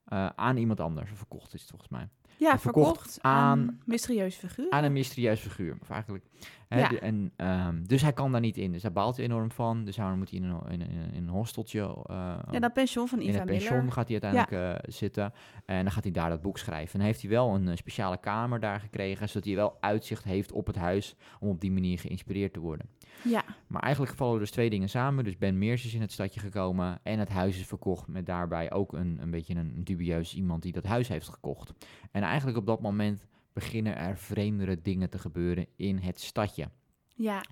[0.04, 1.10] eh, aan iemand anders.
[1.14, 2.08] Verkocht is het volgens mij.
[2.36, 4.70] Ja, verkocht verkocht aan, aan- mysterieuze figuur.
[4.70, 5.76] Aan een mysterieus figuur.
[5.80, 6.24] Of eigenlijk,
[6.72, 6.88] hè, Ja.
[6.88, 8.72] de- en, ehm, dus hij kan daar niet in.
[8.72, 9.84] Dus daar baalt hij enorm van.
[9.84, 10.80] Dus daarom moet hij in een, in,
[11.12, 11.80] in een hosteltje.
[12.06, 13.92] eh, ja, dat pensioen van in Eva het pension Miller.
[13.92, 15.32] gaat hij uiteindelijk eh, zitten.
[15.66, 16.92] En dan gaat hij daar dat boek schrijven.
[16.92, 19.28] En dan heeft hij wel een eh, speciale kamer daar gekregen.
[19.28, 21.16] Zodat hij wel uitzicht heeft op het huis.
[21.40, 22.86] Om op die manier geïnspireerd te worden.
[23.24, 25.24] Ja, Maar eigenlijk vallen er dus twee dingen samen.
[25.24, 28.72] Dus Ben Meers is in het stadje gekomen en het huis is verkocht met daarbij
[28.72, 31.72] ook een, een beetje een dubieus iemand die dat huis heeft gekocht.
[32.10, 36.68] En eigenlijk op dat moment beginnen er vreemdere dingen te gebeuren in het stadje.
[37.14, 37.42] ja.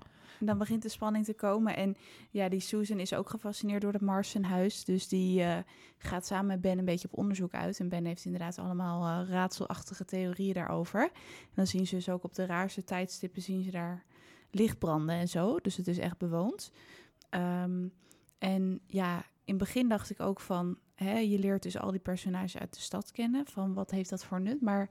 [0.43, 1.75] Dan begint de spanning te komen.
[1.75, 1.95] En
[2.29, 4.85] ja, die Susan is ook gefascineerd door het Marsenhuis.
[4.85, 5.57] Dus die eh,
[5.97, 7.79] gaat samen met Ben een beetje op onderzoek uit.
[7.79, 11.01] En Ben heeft inderdaad allemaal eh, raadselachtige theorieën daarover.
[11.01, 14.05] En dan zien ze dus ook op de raarste tijdstippen zien ze daar
[14.51, 15.59] licht branden en zo.
[15.59, 16.71] Dus het is echt bewoond.
[17.29, 17.87] Ehm,
[18.37, 20.77] en ja, in het begin dacht ik ook van...
[20.95, 23.45] Hè, je leert dus al die personages uit de stad kennen.
[23.45, 24.61] Van wat heeft dat voor nut?
[24.61, 24.89] Maar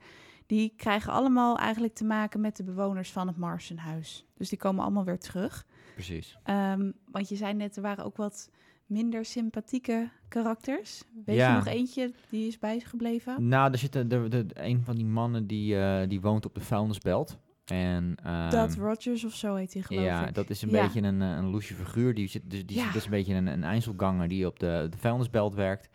[0.51, 4.25] die krijgen allemaal eigenlijk te maken met de bewoners van het Marsenhuis.
[4.37, 5.65] Dus die komen allemaal weer terug.
[5.93, 6.37] Precies.
[6.43, 8.49] Ehm, want je zei net, er waren ook wat
[8.85, 11.03] minder sympathieke karakters.
[11.25, 11.49] Weet Ja.
[11.49, 13.47] je nog eentje die is bijgebleven?
[13.47, 16.55] Nou, er zit een, de, de, een van die mannen die, eh, die woont op
[16.55, 17.37] de vuilnisbelt.
[17.65, 18.15] En,
[18.49, 20.33] Dat ehm, Rogers of zo heet hij geloof ja, ik.
[20.33, 20.83] dat is een Ja.
[20.83, 22.13] beetje een, eh, een loesje figuur.
[22.13, 22.83] Die zit, dus die Ja.
[22.83, 25.89] zit, dat is een beetje een, een die op de, de vuilnisbelt werkt.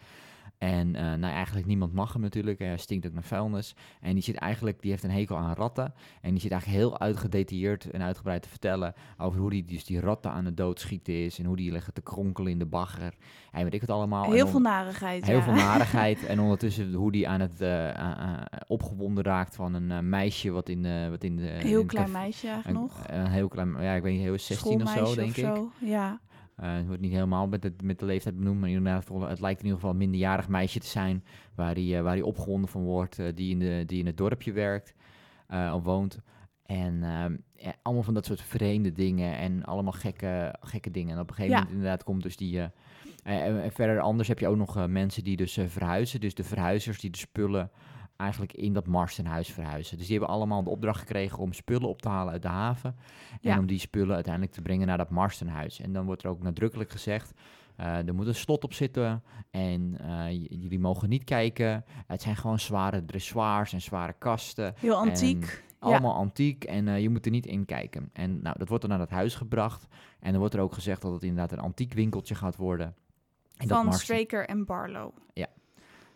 [0.59, 2.59] En eh, nou, eigenlijk niemand mag hem natuurlijk.
[2.59, 3.75] Hij stinkt ook naar vuilnis.
[4.01, 5.95] En die zit eigenlijk, die heeft een hekel aan ratten.
[6.21, 10.01] En die zit eigenlijk heel uitgedetailleerd en uitgebreid te vertellen over hoe die dus die
[10.01, 11.39] ratten aan het doodschieten is.
[11.39, 13.15] En hoe die liggen te kronkelen in de bagger.
[13.53, 14.33] En weet ik het allemaal.
[14.33, 15.27] Heel veel narigheid.
[15.27, 15.43] Heel ja.
[15.43, 16.27] veel narigheid.
[16.27, 20.83] en ondertussen hoe die aan het eh, opgewonden raakt van een eh, meisje wat in
[20.83, 21.07] de...
[21.11, 23.03] Wat in de in heel klein meisje eigenlijk een, nog.
[23.07, 25.45] Een heel klein, ja, ik weet niet, heel 16 of zo, denk ik.
[25.45, 25.71] zo.
[25.79, 26.21] Ja.
[26.57, 29.59] Eh, het wordt niet helemaal met de, met de leeftijd benoemd, maar inderdaad, het lijkt
[29.59, 33.19] in ieder geval een minderjarig meisje te zijn, waar hij waar die opgewonden van wordt,
[33.19, 34.95] eh, die, in de, die in het dorpje werkt
[35.47, 36.21] eh, of woont.
[36.67, 41.15] En ehm, ja, allemaal van dat soort vreemde dingen en allemaal gekke, gekke dingen.
[41.15, 41.61] En op een gegeven Ja.
[41.61, 42.61] moment inderdaad komt dus die...
[42.61, 42.71] eh,
[43.25, 46.21] en, verder anders heb je ook nog eh, mensen die dus eh, verhuizen.
[46.21, 47.71] Dus de verhuizers die de spullen
[48.17, 49.97] eigenlijk in dat Marstenhuis verhuizen.
[49.97, 52.97] Dus die hebben allemaal de opdracht gekregen om spullen op te halen uit de haven.
[53.31, 53.59] En Ja.
[53.59, 55.81] om die spullen uiteindelijk te brengen naar dat Marstenhuis.
[55.81, 57.33] En dan wordt er ook nadrukkelijk gezegd...
[57.77, 59.97] eh, er moet een slot op zitten en
[60.31, 61.85] j- jullie mogen niet kijken.
[62.07, 64.75] Het zijn gewoon zware dressoirs en zware kasten.
[64.77, 65.45] Heel antiek.
[65.45, 65.65] Ja.
[65.79, 68.11] Allemaal antiek en eh, je moet er niet in kijken.
[68.13, 69.87] En nou, dat wordt dan naar het huis gebracht.
[70.21, 72.95] En dan wordt er ook gezegd dat het inderdaad een antiek winkeltje gaat worden.
[73.57, 75.11] En dat van Straker en Barlow.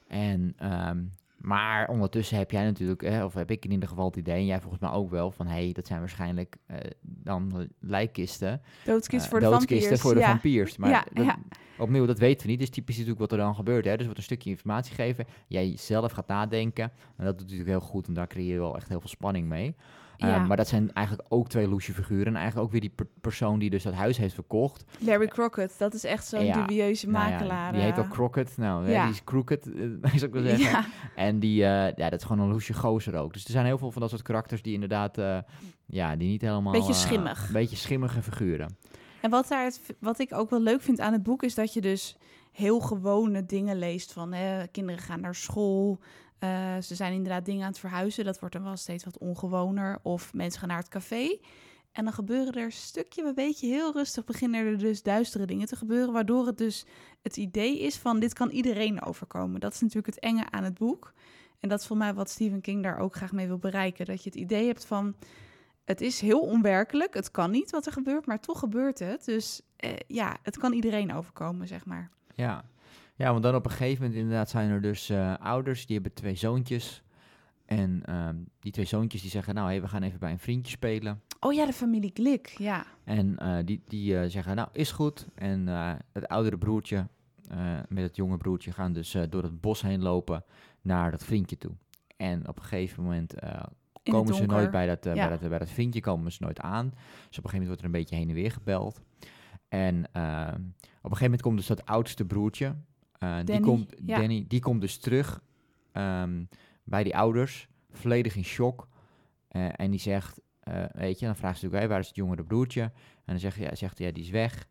[0.09, 1.03] en, ehm,
[1.41, 4.47] maar ondertussen heb jij natuurlijk, eh, of heb ik in ieder geval het idee, en
[4.47, 8.61] jij volgens mij ook wel, van hé, hey, dat zijn waarschijnlijk eh, dan lijkkisten.
[8.85, 10.01] Doodskist eh, voor de doodskisten vampiers.
[10.01, 10.27] voor de ja.
[10.27, 10.77] vampiers.
[10.77, 11.39] Maar Ja, dat- ja.
[11.81, 12.61] Opnieuw, dat weten we niet.
[12.61, 13.85] Dus typisch natuurlijk wat er dan gebeurt.
[13.85, 13.93] Hè?
[13.93, 15.27] Dus wordt een stukje informatie geven.
[15.47, 16.85] Jij zelf gaat nadenken.
[17.17, 18.07] En dat doet natuurlijk heel goed.
[18.07, 19.75] En daar creëer je wel echt heel veel spanning mee.
[20.17, 22.27] Eh, maar dat zijn eigenlijk ook twee loesje figuren.
[22.27, 24.85] En eigenlijk ook weer die per- persoon die dus dat huis heeft verkocht.
[24.99, 27.73] Larry Crockett, dat is echt zo'n Ja, dubieuze Nou ja, makelaar.
[27.73, 28.11] die heet ook eh.
[28.11, 28.57] Crockett.
[28.57, 30.85] Nou, hè, die is crooked, eh, zou ik wel zeggen.
[31.17, 33.33] En die, ja, dat is gewoon een loesje gozer ook.
[33.33, 35.17] Dus er zijn heel veel van dat soort karakters die inderdaad,
[35.87, 36.73] ja, die niet helemaal...
[36.73, 37.47] Beetje schimmig.
[37.47, 38.77] Een beetje schimmige figuren.
[39.21, 41.81] En wat, daar wat ik ook wel leuk vind aan het boek is dat je
[41.81, 42.17] dus
[42.53, 44.13] heel gewone dingen leest.
[44.13, 45.99] Van hè, kinderen gaan naar school,
[46.39, 48.25] eh, ze zijn inderdaad dingen aan het verhuizen.
[48.25, 49.99] Dat wordt dan wel steeds wat ongewoner.
[50.03, 51.39] Of mensen gaan naar het café.
[51.93, 55.77] En dan gebeuren er stukje bij beetje heel rustig beginnen er dus duistere dingen te
[55.77, 56.13] gebeuren.
[56.13, 56.87] Waardoor het dus
[57.23, 59.61] het idee is van dit kan iedereen overkomen.
[59.61, 61.13] Dat is natuurlijk het enge aan het boek.
[61.61, 64.07] En dat is voor mij wat Stephen King daar ook graag mee wil bereiken.
[64.07, 65.15] Dat je het idee hebt van
[65.85, 67.15] het is heel onwerkelijk.
[67.15, 69.25] Het kan niet wat er gebeurt, maar toch gebeurt het.
[69.25, 72.11] Dus eh, ja, het kan iedereen overkomen, zeg maar.
[72.35, 72.65] Ja.
[73.15, 76.15] ja, want dan op een gegeven moment inderdaad zijn er dus eh, ouders, die hebben
[76.15, 77.03] twee zoontjes.
[77.65, 80.73] En ehm, die twee zoontjes die zeggen, nou, hey, we gaan even bij een vriendje
[80.73, 81.23] spelen.
[81.41, 82.87] Oh ja, de familie Glik, ja.
[83.05, 85.27] En eh, die, die zeggen, nou, is goed.
[85.35, 85.67] En
[86.13, 87.07] het oudere broertje
[87.89, 90.45] met het jonge broertje gaan dus door het bos heen lopen
[90.81, 91.73] naar dat vriendje toe.
[92.17, 93.35] En op een gegeven moment
[94.03, 95.13] komen ze nooit bij dat, Ja.
[95.15, 96.89] bij, dat, bij dat vriendje komen ze nooit aan.
[96.89, 96.99] Dus
[97.39, 99.01] op een gegeven moment wordt er een beetje heen en weer gebeld.
[99.69, 102.77] En ehm, op een gegeven moment komt dus dat oudste broertje,
[103.13, 104.19] eh, die, komt, ja.
[104.19, 105.43] Danny, die komt dus terug
[105.93, 106.45] ehm,
[106.85, 108.89] bij die ouders, volledig in shock.
[109.49, 110.41] Eh, en die zegt,
[110.93, 112.83] weet je, dan vraagt ze natuurlijk, hey, waar is het jongere broertje?
[112.83, 112.93] En
[113.25, 114.67] dan zegt hij, ja, zegt hij, ja, die is weg.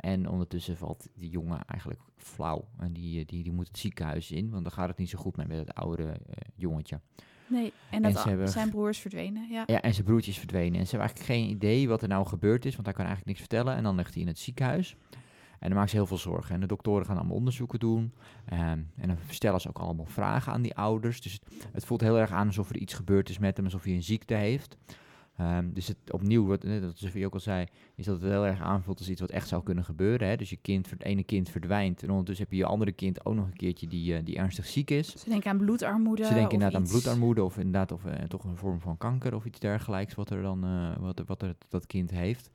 [0.00, 2.68] En ondertussen valt die jongen eigenlijk flauw.
[2.78, 5.36] En die, die, die moet het ziekenhuis in, want dan gaat het niet zo goed
[5.36, 6.16] mee met het oude eh,
[6.54, 7.00] jongetje.
[7.52, 9.62] Nee, en dat En ze hebben- zijn broers verdwenen, ja.
[9.66, 10.78] Ja, en zijn broertje is verdwenen.
[10.80, 13.26] En ze hebben eigenlijk geen idee wat er nou gebeurd is, want hij kan eigenlijk
[13.38, 13.76] niks vertellen.
[13.76, 14.96] En dan ligt hij in het ziekenhuis.
[15.58, 16.54] En dan maakt ze heel veel zorgen.
[16.54, 18.12] En de doktoren gaan allemaal onderzoeken doen.
[18.44, 18.60] Ehm,
[18.96, 21.20] en dan stellen ze ook allemaal vragen aan die ouders.
[21.20, 23.82] Dus het, het voelt heel erg aan alsof er iets gebeurd is met hem, alsof
[23.84, 24.76] hij een ziekte heeft.
[25.36, 28.60] Ehm, dus het opnieuw, wat, dat Sophie ook al zei, is dat het heel erg
[28.60, 30.28] aanvoelt als iets wat echt zou kunnen gebeuren.
[30.28, 30.36] Hè?
[30.36, 32.02] Dus je kind, het ene kind verdwijnt.
[32.02, 34.66] En ondertussen heb je je andere kind ook nog een keertje die, eh, die ernstig
[34.66, 35.16] ziek is.
[35.16, 36.24] Ze denken aan bloedarmoede.
[36.24, 39.44] Ze denken inderdaad aan bloedarmoede of inderdaad of, eh, toch een vorm van kanker of
[39.44, 42.50] iets dergelijks wat er dan eh, wat, wat er, dat kind heeft.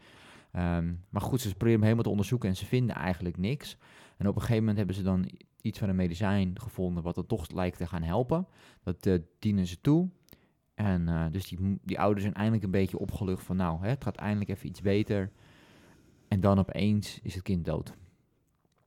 [0.51, 3.77] Ehm, maar goed, ze proberen hem helemaal te onderzoeken en ze vinden eigenlijk niks.
[4.17, 5.29] En op een gegeven moment hebben ze dan
[5.61, 8.47] iets van een medicijn gevonden wat er toch lijkt te gaan helpen.
[8.83, 9.09] Dat
[9.39, 10.09] dienen ze toe.
[10.77, 14.03] En eh, dus die, die ouders zijn eindelijk een beetje opgelucht van nou, hè, het
[14.03, 15.31] gaat eindelijk even iets beter.
[16.27, 17.93] En dan opeens is het kind dood.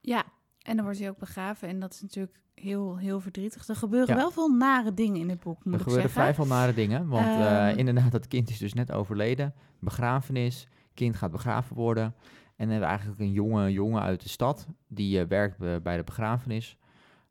[0.01, 0.25] Ja,
[0.63, 1.69] en dan wordt hij ook begraven.
[1.69, 3.69] En dat is natuurlijk heel, heel verdrietig.
[3.69, 4.21] Er gebeuren Ja.
[4.21, 6.21] wel veel nare dingen in het boek, moet er ik gebeuren zeggen.
[6.23, 7.09] vrij veel nare dingen.
[7.09, 7.79] Want eh, Ehm.
[7.79, 9.55] inderdaad, dat kind is dus net overleden.
[9.79, 12.05] Begrafenis, kind gaat begraven worden.
[12.05, 12.13] En
[12.57, 14.67] dan hebben we eigenlijk een jonge jongen uit de stad.
[14.89, 16.77] Die eh, werkt bij de begrafenis.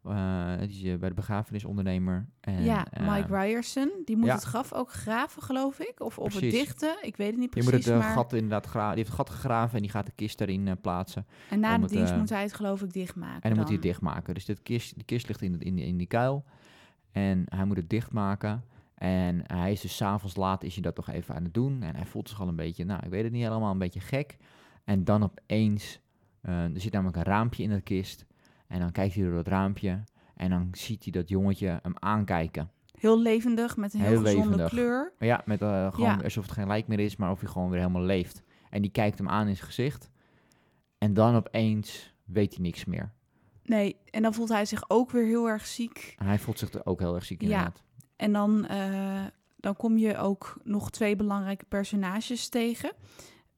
[0.04, 2.30] Eh, die is eh, bij de begrafenisondernemer.
[2.40, 4.34] En, ja, eh, Mike Ryerson, die moet ja.
[4.34, 6.00] het graf ook graven, geloof ik.
[6.00, 7.72] Of op het dichten, ik weet het niet Je precies.
[7.86, 8.14] moet het maar...
[8.14, 11.26] gat inderdaad gra- die heeft het gat gegraven en die gaat de kist erin plaatsen.
[11.50, 13.42] En na de het, dienst moet hij het geloof ik dichtmaken.
[13.42, 14.34] En dan, moet hij het dichtmaken.
[14.34, 16.44] Dus de kist, die kist ligt in, het- in, die- in die kuil.
[17.12, 18.64] En hij moet het dichtmaken.
[18.96, 21.84] En hij is dus s'avonds laat is hij dat toch even aan het doen.
[21.84, 24.00] En hij voelt zich al een beetje, nou, ik weet het niet helemaal, een beetje
[24.00, 24.38] gek.
[24.84, 26.00] En dan opeens,
[26.42, 28.26] er zit namelijk een raampje in de kist.
[28.70, 30.04] En dan kijkt hij door dat raampje.
[30.36, 32.72] En dan ziet hij dat jongetje hem aankijken.
[33.00, 34.70] Heel levendig, met een heel, Heel gezonde levendig.
[34.70, 35.14] kleur.
[35.20, 36.24] Maar ja, met, eh, gewoon Ja.
[36.24, 38.44] alsof het geen lijk meer is, maar of hij gewoon weer helemaal leeft.
[38.70, 40.10] En die kijkt hem aan in zijn gezicht.
[40.98, 43.12] En dan opeens weet hij niks meer.
[43.64, 46.14] Nee, en dan voelt hij zich ook weer heel erg ziek.
[46.18, 47.48] Hij voelt zich ook heel erg ziek Ja.
[47.48, 47.84] inderdaad.
[48.16, 49.24] En dan, eh,
[49.58, 52.92] dan kom je ook nog twee belangrijke personages tegen.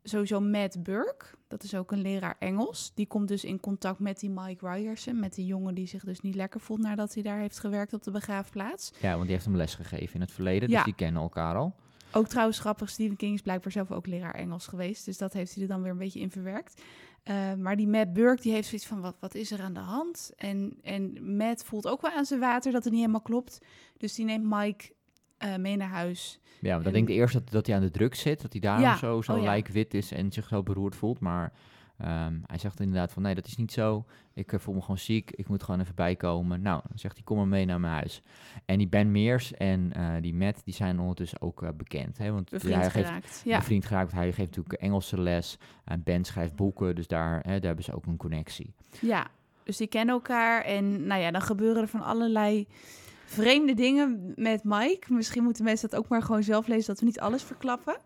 [0.03, 2.91] Sowieso Matt Burke, dat is ook een leraar Engels.
[2.95, 6.19] Die komt dus in contact met die Mike Ryerson, met die jongen die zich dus
[6.21, 8.91] niet lekker voelt nadat hij daar heeft gewerkt op de begraafplaats.
[9.01, 10.75] Ja, want die heeft hem les gegeven in het verleden, Ja.
[10.75, 11.75] dus die kennen elkaar al.
[12.13, 15.05] Ook trouwens grappig, Stephen King is blijkbaar zelf ook leraar Engels geweest.
[15.05, 16.81] Dus dat heeft hij er dan weer een beetje in verwerkt.
[17.23, 19.79] Eh, maar die Matt Burke, die heeft zoiets van, wat, wat is er aan de
[19.79, 20.31] hand?
[20.35, 23.59] En, en Matt voelt ook wel aan zijn water dat het niet helemaal klopt.
[23.97, 24.93] Dus die neemt Mike
[25.41, 26.39] eh, mee naar huis.
[26.61, 28.51] Ja, want dan En- denkt hij eerst dat, dat hij aan de druk zit, dat
[28.51, 29.43] hij daarom Ja, zo, zo oh ja.
[29.43, 31.19] lijkwit is en zich zo beroerd voelt.
[31.19, 31.53] Maar
[31.97, 34.05] ehm, hij zegt inderdaad van, nee, dat is niet zo.
[34.33, 36.61] Ik eh, voel me gewoon ziek, ik moet gewoon even bijkomen.
[36.61, 38.21] Nou, dan zegt hij, kom maar mee naar mijn huis.
[38.65, 42.17] En die Ben Meers en eh, die Matt, die zijn ondertussen ook bekend.
[42.17, 42.31] Hè?
[42.31, 43.41] Want Bevriend hij geeft geraakt.
[43.45, 43.57] Ja.
[43.57, 44.11] bevriend geraakt.
[44.11, 45.57] Hij geeft natuurlijk Engelse les.
[45.85, 48.73] En Ben schrijft boeken, dus daar, hè, daar hebben ze ook een connectie.
[48.99, 49.27] ja,
[49.63, 50.63] dus die kennen elkaar.
[50.63, 52.67] En nou ja, dan gebeuren er van allerlei
[53.31, 55.13] vreemde dingen met Mike.
[55.13, 57.97] Misschien moeten mensen dat ook maar gewoon zelf lezen, dat we niet alles verklappen.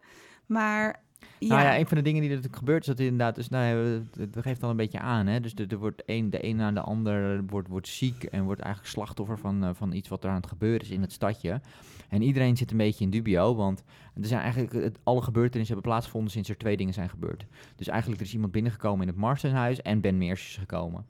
[0.45, 1.03] Maar
[1.39, 3.49] ja, Nou ja, een van de dingen die er natuurlijk gebeurt is dat inderdaad, dus
[3.49, 5.27] nou, dat- geeft al een beetje aan.
[5.27, 5.39] Hè?
[5.39, 8.61] Dus er, er wordt een, de een na de ander wordt, wordt ziek en wordt
[8.61, 11.61] eigenlijk slachtoffer van, eh, van iets wat er aan het gebeuren is in het stadje.
[12.09, 13.83] En iedereen zit een beetje in dubio, want
[14.21, 17.45] er zijn eigenlijk het, alle gebeurtenissen hebben plaatsgevonden sinds er twee dingen zijn gebeurd.
[17.75, 21.05] Dus eigenlijk er is iemand binnengekomen in het Marstonhuis en Ben Meers is gekomen.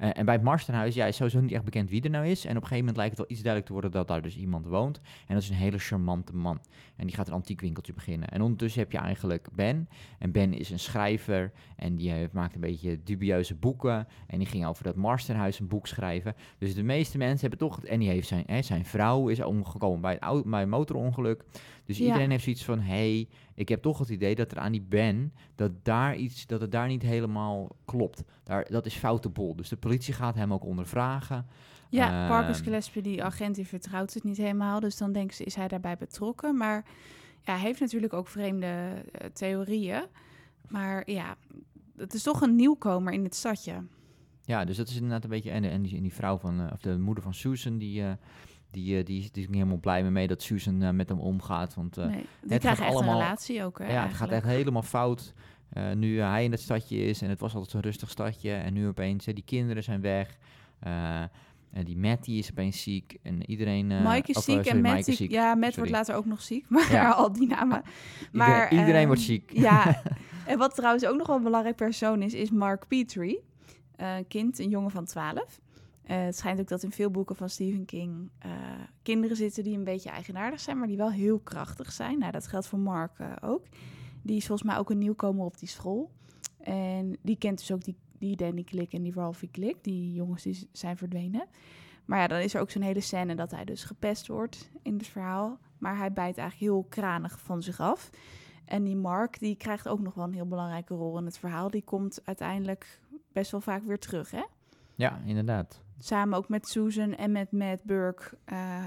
[0.00, 2.44] Eh, en bij het Marstonhuis, ja, is sowieso niet echt bekend wie er nou is.
[2.44, 4.36] En op een gegeven moment lijkt het wel iets duidelijk te worden dat daar dus
[4.36, 5.00] iemand woont.
[5.26, 6.60] En dat is een hele charmante man.
[6.96, 8.28] En die gaat een antiekwinkeltje beginnen.
[8.28, 9.88] En ondertussen heb je eigenlijk Ben.
[10.18, 14.06] En Ben is een schrijver en die eh, maakt een beetje dubieuze boeken.
[14.26, 16.34] En die ging over dat Marstonhuis een boek schrijven.
[16.58, 17.84] Dus de meeste mensen hebben toch...
[17.84, 21.44] En die heeft zijn, hè, zijn vrouw is omgekomen bij, het bij een motorongeluk.
[21.84, 22.04] Dus Ja.
[22.04, 22.80] iedereen heeft zoiets van...
[22.80, 25.32] hey, ik heb toch het idee dat er aan die Ben...
[25.54, 28.22] dat, daar iets, dat het daar niet helemaal klopt.
[28.44, 29.56] Daar, dat is foute bol.
[29.56, 31.46] Dus de politie gaat hem ook ondervragen.
[31.88, 34.80] Ja, Parker Ehm, Gillespie, die agent, die vertrouwt het niet helemaal.
[34.80, 36.56] Dus dan denken ze, is hij daarbij betrokken?
[36.56, 36.84] Maar
[37.44, 38.66] ja, hij heeft natuurlijk ook vreemde
[39.12, 40.02] eh, theorieën.
[40.68, 41.36] Maar ja,
[41.96, 43.72] het is toch een nieuwkomer in het stadje.
[44.44, 45.50] Ja, dus dat is inderdaad een beetje...
[45.50, 46.60] En, en, die, en die vrouw van...
[46.60, 48.02] eh, of de moeder van Susan, die...
[48.70, 51.18] die, eh, die, is, die is niet helemaal blij mee dat Susan eh, met hem
[51.20, 51.74] omgaat.
[51.74, 54.30] Want eh, nee, die gaat krijgen echt allemaal- een relatie ook, hè, ja, het gaat
[54.30, 55.32] echt helemaal fout.
[55.94, 58.52] Nu hij in het stadje is en het was altijd zo'n rustig stadje.
[58.52, 60.38] En nu opeens, die kinderen zijn weg.
[61.72, 63.16] En die Matt die is opeens ziek.
[63.22, 63.86] En iedereen...
[63.86, 65.16] Mike is of, ziek sorry, en Matt is ziek.
[65.16, 65.30] ziek.
[65.30, 65.76] Ja, Matt Sorry.
[65.76, 66.64] wordt later ook nog ziek.
[66.70, 67.10] Maar Ja.
[67.10, 67.82] al die namen.
[67.82, 69.50] Iedereen- Maar, iedereen ehm, wordt ziek.
[69.54, 70.02] Ja,
[70.46, 73.40] en wat trouwens ook nog wel een belangrijk persoon is, is Mark Petrie.
[73.96, 75.60] Een kind, een jongen van 12.
[76.10, 78.50] Eh, het schijnt ook dat in veel boeken van Stephen King eh,
[79.02, 82.18] kinderen zitten die een beetje eigenaardig zijn, maar die wel heel krachtig zijn.
[82.18, 83.66] Nou, dat geldt voor Mark eh, ook.
[84.22, 86.10] Die is volgens mij ook een nieuwkomer op die school.
[86.58, 90.42] En die kent dus ook die, die Danny Klik en die Ralphie Klik, die jongens
[90.42, 91.46] die zijn verdwenen.
[92.04, 94.96] Maar ja, dan is er ook zo'n hele scène dat hij dus gepest wordt in
[94.96, 95.58] het verhaal.
[95.78, 98.10] Maar hij bijt eigenlijk heel kranig van zich af.
[98.64, 101.70] En die Mark, die krijgt ook nog wel een heel belangrijke rol in het verhaal.
[101.70, 103.00] Die komt uiteindelijk
[103.32, 104.44] best wel vaak weer terug, hè?
[104.94, 105.82] Ja, inderdaad.
[106.02, 108.36] Samen ook met Susan en met Matt Burke.
[108.44, 108.86] Eh,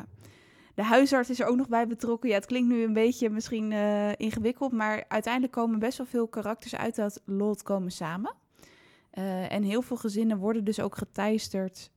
[0.76, 2.30] de huisarts is er ook nog bij betrokken.
[2.30, 6.28] Ja, het klinkt nu een beetje misschien eh, ingewikkeld, maar uiteindelijk komen best wel veel
[6.28, 8.34] karakters uit dat lot komen samen.
[9.10, 11.92] Eh, en heel veel gezinnen worden dus ook geteisterd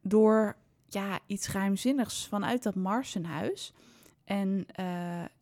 [0.00, 3.74] door ja, iets geheimzinnigs vanuit dat Marsenhuis.
[4.24, 4.66] En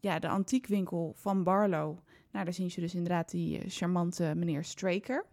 [0.01, 1.99] ja, de antiekwinkel van Barlow.
[2.31, 5.25] Nou, daar zien ze dus inderdaad die charmante meneer Straker.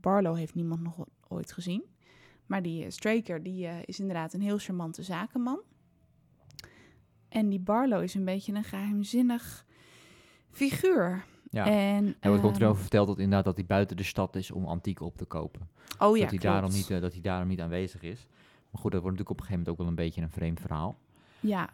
[0.00, 1.95] Barlow heeft niemand nog ooit gezien.
[2.46, 5.60] Maar die eh, Straker, die eh, is inderdaad een heel charmante zakenman.
[7.28, 9.66] En die Barlow is een beetje een geheimzinnig
[10.50, 11.24] figuur.
[11.50, 11.66] Ja.
[11.66, 14.66] En, En wordt komt erover verteld dat inderdaad dat hij buiten de stad is om
[14.66, 15.68] antiek op te kopen.
[15.98, 18.26] Oh ja, dat, hij daarom niet, eh, dat hij daarom niet aanwezig is.
[18.70, 20.60] Maar goed, dat wordt natuurlijk op een gegeven moment ook wel een beetje een vreemd
[20.60, 20.98] verhaal.
[21.40, 21.70] Ja.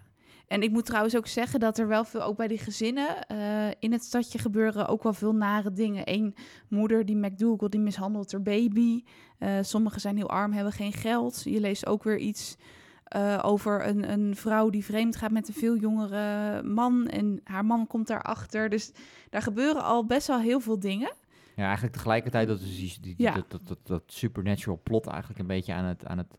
[0.49, 3.71] En ik moet trouwens ook zeggen dat er wel veel, ook bij die gezinnen eh,
[3.79, 6.03] in het stadje gebeuren ook wel veel nare dingen.
[6.05, 6.35] Eén
[6.69, 9.03] moeder, die McDougal, die mishandelt haar baby.
[9.39, 11.43] Eh, sommigen zijn heel arm, hebben geen geld.
[11.45, 12.57] Je leest ook weer iets
[13.05, 17.07] eh, over een, een vrouw die vreemd gaat met een veel jongere man.
[17.07, 18.69] En haar man komt daarachter.
[18.69, 18.93] Dus
[19.31, 21.13] daar gebeuren al best wel heel veel dingen.
[21.57, 23.35] Ja, eigenlijk tegelijkertijd dat is die, die, Ja.
[23.35, 26.39] dat, dat, dat, dat supernatural plot eigenlijk een beetje aan het, aan het,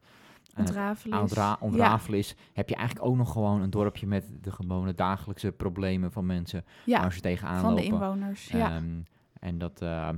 [0.58, 1.18] Ontrafelen.
[1.18, 2.30] aan is.
[2.30, 2.36] Ja.
[2.54, 6.66] heb je eigenlijk ook nog gewoon een dorpje met de gewone dagelijkse problemen van mensen
[6.86, 7.94] Ja, waar ze tegenaan van de lopen.
[7.94, 8.48] inwoners.
[8.48, 8.76] ja.
[8.76, 9.02] Ehm,
[9.40, 10.10] en dat, eh,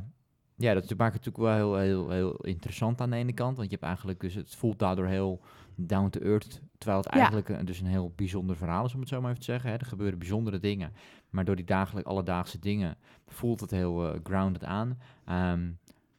[0.56, 3.69] ja, dat maakt het natuurlijk wel heel, heel, heel interessant aan de ene kant, want
[3.69, 5.41] je hebt eigenlijk dus het voelt daardoor heel
[5.76, 9.10] down to earth, terwijl het eigenlijk een- dus een heel bijzonder verhaal is om het
[9.10, 9.69] zo maar even te zeggen.
[9.69, 9.76] Hè.
[9.78, 10.93] Er gebeuren bijzondere dingen,
[11.30, 14.98] maar door die dagelijk alledaagse dingen voelt het heel eh, grounded aan.
[15.26, 15.69] Ehm,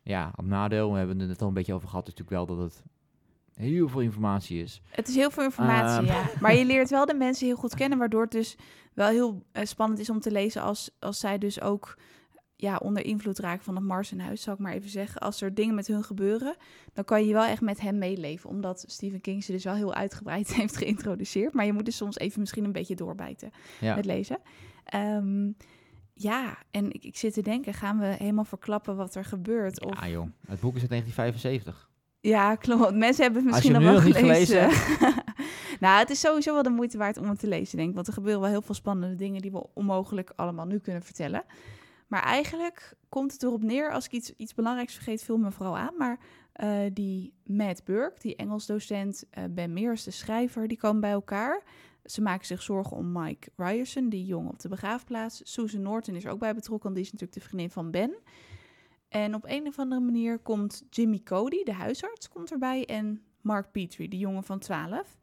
[0.03, 2.57] ja, op nadeel, we hebben het net al een beetje over gehad, is natuurlijk wel
[2.57, 2.83] dat het
[3.57, 4.83] heel veel informatie is.
[4.91, 6.19] Het is heel veel informatie, Ehm.
[6.19, 6.31] ja.
[6.41, 8.57] Maar je leert wel de mensen heel goed kennen, waardoor het dus
[8.95, 11.99] wel heel eh, spannend is om te lezen als, als zij dus ook
[12.59, 15.21] ja, onder invloed raken van het Marsenhuis, zal ik maar even zeggen.
[15.21, 16.57] Als er dingen met hun gebeuren,
[16.93, 19.95] dan kan je wel echt met hen meeleven, omdat Stephen King ze dus wel heel
[19.95, 21.53] uitgebreid heeft geïntroduceerd.
[21.55, 23.95] Maar je moet dus soms even misschien een beetje doorbijten Ja.
[23.95, 24.39] met lezen.
[24.85, 25.51] Ehm,
[26.15, 29.85] ja, en ik, ik zit te denken, gaan we helemaal verklappen wat er gebeurt?
[29.85, 30.01] Of...
[30.01, 31.91] Ja joh, het boek is uit 1975.
[32.27, 32.95] Ja, klopt.
[32.95, 34.71] Mensen hebben het misschien al wel nog niet gelezen.
[35.85, 37.95] nou, het is sowieso wel de moeite waard om het te lezen, denk ik.
[37.95, 41.45] Want er gebeuren wel heel veel spannende dingen die we onmogelijk allemaal nu kunnen vertellen.
[42.07, 45.77] Maar eigenlijk komt het erop neer, als ik iets, iets belangrijks vergeet, vul me vooral
[45.77, 45.95] aan.
[45.99, 46.19] Maar
[46.53, 51.11] eh, die Matt Burke, die Engels docent, eh, Ben Meers, de schrijver, die komen bij
[51.11, 51.63] elkaar.
[52.05, 55.41] Ze maken zich zorgen om Mike Ryerson, die jongen op de begraafplaats.
[55.45, 58.17] Susan Norton is er ook bij betrokken, die is natuurlijk de vriendin van Ben.
[59.09, 62.87] En op een of andere manier komt Jimmy Cody, de huisarts, komt erbij.
[62.87, 65.19] En Mark Petrie, de jongen van 12.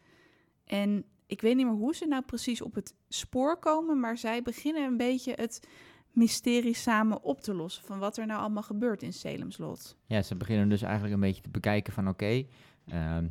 [0.66, 4.42] En ik weet niet meer hoe ze nou precies op het spoor komen, maar zij
[4.42, 5.68] beginnen een beetje het
[6.12, 7.84] mysterie samen op te lossen.
[7.84, 9.60] Van wat er nou allemaal gebeurt in Salem's
[10.06, 12.46] Ja, ze beginnen dus eigenlijk een beetje te bekijken van oké,
[12.88, 13.28] ehm,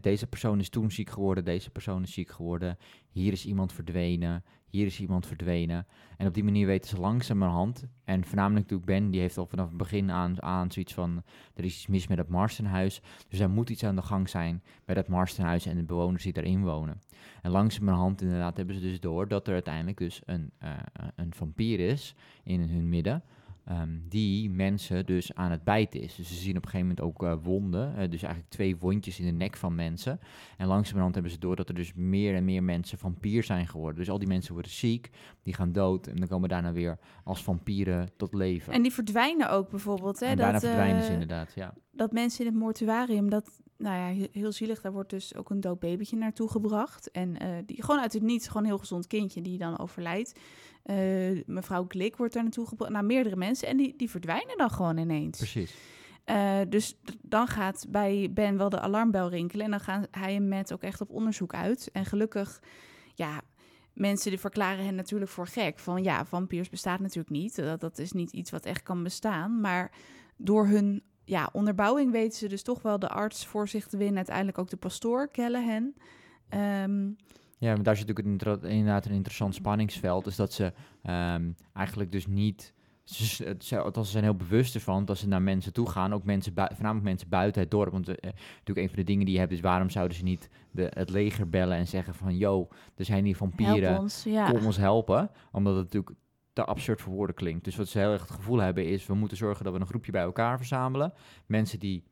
[0.00, 4.44] deze persoon is toen ziek geworden, deze persoon is ziek geworden, hier is iemand verdwenen,
[4.68, 5.86] hier is iemand verdwenen.
[6.16, 9.68] En op die manier weten ze langzamerhand, en voornamelijk natuurlijk Ben, die heeft al vanaf
[9.68, 11.22] het begin aan, aan zoiets van,
[11.54, 14.62] er is iets mis met het Marstonhuis, dus er moet iets aan de gang zijn
[14.84, 17.00] bij dat Marstonhuis en de bewoners die daarin wonen.
[17.42, 20.70] En langzamerhand inderdaad hebben ze dus door dat er uiteindelijk dus een, eh,
[21.16, 23.22] een vampier is in hun midden,
[23.68, 26.14] Ehm, die mensen dus aan het bijten is.
[26.14, 29.18] Dus ze zien op een gegeven moment ook eh, wonden, eh, dus eigenlijk twee wondjes
[29.20, 30.20] in de nek van mensen.
[30.56, 33.98] En langzamerhand hebben ze door dat er dus meer en meer mensen vampier zijn geworden.
[33.98, 35.10] Dus al die mensen worden ziek,
[35.42, 38.72] die gaan dood en dan komen daarna weer als vampieren tot leven.
[38.72, 40.20] En die verdwijnen ook bijvoorbeeld.
[40.20, 41.74] Hè, En daarna dat, verdwijnen ze eh, inderdaad, ja.
[41.92, 45.60] dat mensen in het mortuarium, dat, nou ja, heel, zielig, daar wordt dus ook een
[45.60, 47.10] dood babytje naartoe gebracht.
[47.10, 50.38] En eh, die gewoon uit het niets, gewoon een heel gezond kindje die dan overlijdt.
[50.82, 50.96] Eh,
[51.46, 53.68] mevrouw Glik wordt daar naartoe gebracht, nou meerdere mensen.
[53.68, 55.38] En die, die verdwijnen dan gewoon ineens.
[55.38, 55.74] Precies.
[56.24, 59.64] Eh, dus dan gaat bij Ben wel de alarmbel rinkelen.
[59.64, 61.90] En dan gaan hij en Matt ook echt op onderzoek uit.
[61.92, 62.62] En gelukkig,
[63.14, 63.40] ja,
[63.92, 65.78] mensen die verklaren hen natuurlijk voor gek.
[65.78, 67.56] Van ja, vampiers bestaat natuurlijk niet.
[67.56, 69.60] Dat, dat is niet iets wat echt kan bestaan.
[69.60, 69.90] Maar
[70.36, 74.16] door hun ja, onderbouwing weten ze dus toch wel de arts voor zich te winnen.
[74.16, 75.94] Uiteindelijk ook de pastoor, Callahan.
[76.48, 77.06] Ehm
[77.58, 80.24] Ja, maar daar zit natuurlijk inderdaad een interessant spanningsveld.
[80.24, 82.72] Dus dat ze ehm, eigenlijk dus niet...
[83.04, 86.12] Ze, ze, zijn heel bewust ervan dat ze naar mensen toe gaan.
[86.12, 87.92] Ook mensen, voornamelijk mensen buiten het dorp.
[87.92, 89.60] Want eh, natuurlijk een van de dingen die je hebt is...
[89.60, 92.36] waarom zouden ze niet de, het leger bellen en zeggen van...
[92.36, 94.50] yo, er zijn hier vampieren, ons, ja.
[94.50, 95.30] kom ons helpen.
[95.52, 96.16] Omdat het natuurlijk
[96.58, 97.64] te absurd voor woorden klinkt.
[97.64, 99.06] Dus wat ze heel erg het gevoel hebben is...
[99.06, 101.12] we moeten zorgen dat we een groepje bij elkaar verzamelen.
[101.46, 102.04] Mensen die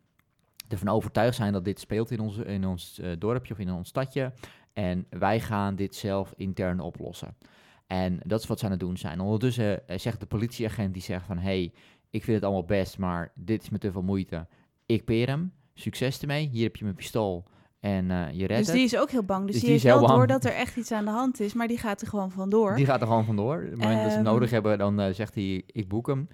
[0.68, 3.88] ervan overtuigd zijn dat dit speelt in ons, in ons eh, dorpje of in ons
[3.88, 4.32] stadje.
[4.72, 7.36] En wij gaan dit zelf intern oplossen.
[7.86, 9.20] En dat is wat ze aan het doen zijn.
[9.20, 11.38] Ondertussen eh, zegt de politieagent die zegt van...
[11.38, 11.72] hey,
[12.10, 14.46] ik vind het allemaal best, maar dit is met te veel moeite.
[14.86, 15.52] Ik peer hem.
[15.74, 16.48] Succes ermee.
[16.48, 17.48] Hier heb je mijn pistool.
[17.80, 18.76] En eh, je redt Dus het.
[18.76, 19.44] die is ook heel bang.
[19.46, 21.54] Dus, Dus die, is heeft wel door dat er echt iets aan de hand is.
[21.54, 22.74] Maar die gaat er gewoon vandoor.
[22.76, 23.56] Die gaat er gewoon vandoor.
[23.56, 24.34] Op het moment dat ze hem Ehm.
[24.34, 26.28] nodig hebben, dan eh, zegt hij, ik boek hem.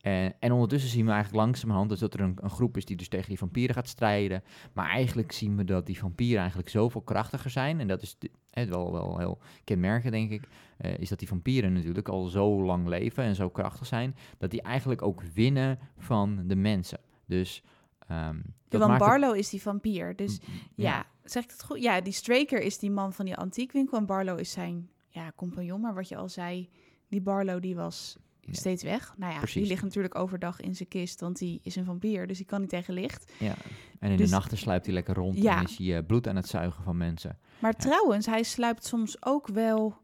[0.00, 2.96] En, en ondertussen zien we eigenlijk langzamerhand dus dat er een, een groep is die
[2.96, 4.42] dus tegen die vampieren gaat strijden.
[4.72, 7.80] Maar eigenlijk zien we dat die vampieren eigenlijk zoveel krachtiger zijn.
[7.80, 8.16] En dat is
[8.50, 10.42] eh, wel, wel heel kenmerkend, denk ik.
[10.76, 14.16] eh, is dat die vampieren natuurlijk al zo lang leven en zo krachtig zijn.
[14.38, 16.98] Dat die eigenlijk ook winnen van de mensen.
[17.26, 17.62] Dus
[18.08, 20.16] maakt het- Barlow is die vampier.
[20.16, 21.82] Dus Mm, ja, zeg ik het goed?
[21.82, 25.80] Ja, die Straker is die man van die antiekwinkel en Barlow is zijn ja, compagnon.
[25.80, 26.68] Maar wat je al zei,
[27.08, 28.52] die Barlow die was Ja.
[28.52, 29.14] steeds weg.
[29.16, 29.60] Nou ja, Precies.
[29.62, 32.60] die ligt natuurlijk overdag in zijn kist, want die is een vampier, dus die kan
[32.60, 33.32] niet tegen licht.
[33.38, 33.54] Ja.
[33.98, 35.58] En in Dus- de nachten sluipt hij lekker rond Ja.
[35.58, 37.38] en is hij eh, bloed aan het zuigen van mensen.
[37.58, 37.82] Maar Ja.
[37.84, 39.96] trouwens, hij sluipt soms ook wel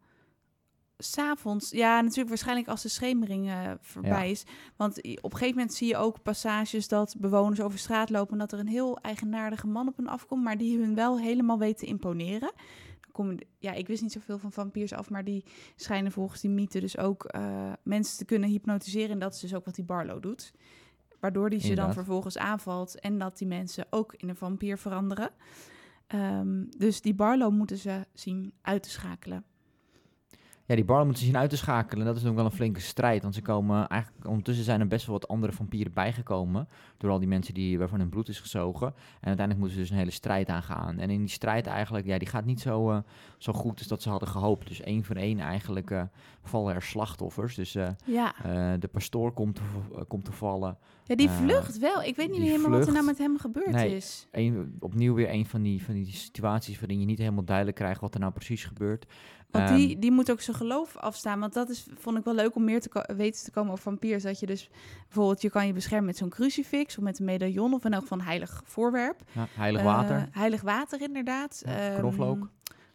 [1.03, 1.71] s'avonds.
[1.71, 4.31] Ja, natuurlijk waarschijnlijk als de schemering eh, voorbij Ja.
[4.31, 4.45] is.
[4.77, 8.33] Want op een gegeven moment zie je ook passages dat bewoners over straat lopen...
[8.33, 10.43] en dat er een heel eigenaardige man op hen afkomt...
[10.45, 12.53] maar die hun wel helemaal weet te imponeren.
[13.13, 15.11] Dan ja, ik wist niet zoveel van vampiers af...
[15.11, 15.45] maar die
[15.77, 19.11] schijnen volgens die mythe dus ook eh, mensen te kunnen hypnotiseren...
[19.11, 20.53] en dat is dus ook wat die Barlow doet.
[21.21, 23.01] Waardoor die ze dan vervolgens aanvalt...
[23.01, 25.31] en dat die mensen ook in een vampier veranderen.
[26.07, 29.45] Ehm, dus die Barlow moeten ze zien uit te schakelen.
[30.67, 32.07] Ja, die Barlow moeten ze zien uit te schakelen.
[32.07, 33.23] Dat is ook wel een flinke strijd.
[33.23, 34.27] Want ze komen eigenlijk...
[34.27, 36.69] Ondertussen zijn er best wel wat andere vampieren bijgekomen.
[36.97, 38.87] Door al die mensen die, waarvan hun bloed is gezogen.
[38.87, 40.99] En uiteindelijk moeten ze dus een hele strijd aangaan.
[40.99, 42.07] En in die strijd eigenlijk...
[42.07, 42.99] Ja, die gaat niet zo, eh,
[43.39, 44.69] zo goed als dat ze hadden gehoopt.
[44.69, 46.03] Dus één voor één eigenlijk eh,
[46.43, 47.55] vallen er slachtoffers.
[47.55, 48.35] Dus eh, Ja,
[48.79, 49.63] de pastoor komt te,
[50.09, 50.79] komt te vallen.
[51.05, 52.03] ja die vlucht wel.
[52.03, 53.97] Ik weet niet helemaal wat er nou met hem gebeurd Nee.
[53.97, 54.29] is.
[54.31, 58.01] Een, opnieuw weer een van die, van die situaties waarin je niet helemaal duidelijk krijgt
[58.01, 59.07] wat er nou precies gebeurt.
[59.53, 61.41] Want Ehm, die, die moet ook zijn geloof afstaan.
[61.41, 64.23] Want dat is, vond ik wel leuk om meer te weten te komen over vampiers.
[64.23, 64.69] Dat je dus
[65.07, 68.11] bijvoorbeeld, je kan je beschermen met zo'n crucifix of met een medaillon of in elk
[68.11, 69.21] een heilig voorwerp.
[69.33, 70.29] ja, heilig Eh, water.
[70.31, 71.63] heilig water, inderdaad.
[71.67, 72.49] Ja, Ehm, knoflook.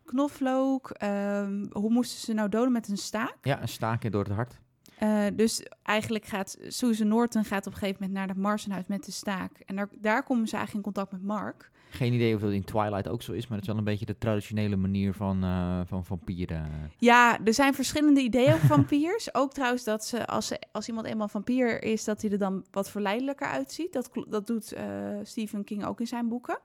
[0.05, 0.89] Knoflook.
[0.89, 3.35] ehm, hoe moesten ze nou doden met een staak?
[3.41, 4.57] ja, een staakje door het hart.
[4.97, 9.05] Eh, dus eigenlijk gaat Susan Norton gaat op een gegeven moment naar het Marsenhuis met
[9.05, 9.51] de staak.
[9.65, 11.71] En daar, daar komen ze eigenlijk in contact met Mark.
[11.89, 14.05] Geen idee of dat in Twilight ook zo is, maar het is wel een beetje
[14.05, 16.69] de traditionele manier van, eh, van vampieren.
[16.97, 19.33] Ja, er zijn verschillende ideeën over vampiers.
[19.35, 22.65] Ook trouwens dat ze als, ze, als iemand eenmaal vampier is, dat hij er dan
[22.71, 23.93] wat verleidelijker uitziet.
[23.93, 24.85] Dat, dat doet eh,
[25.23, 26.59] Stephen King ook in zijn boeken.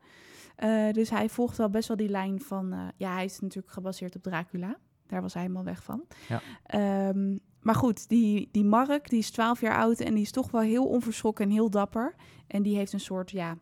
[0.57, 2.93] Eh, dus hij volgt wel best wel die lijn van...
[2.97, 4.77] ja, hij is natuurlijk gebaseerd op Dracula.
[5.07, 6.05] Daar was hij helemaal weg van.
[6.29, 6.41] Ja.
[6.67, 10.51] Ehm, maar goed, die, die Mark, die is 12 jaar oud en die is toch
[10.51, 12.15] wel heel onverschrokken en heel dapper.
[12.47, 13.57] En die heeft een soort, ja...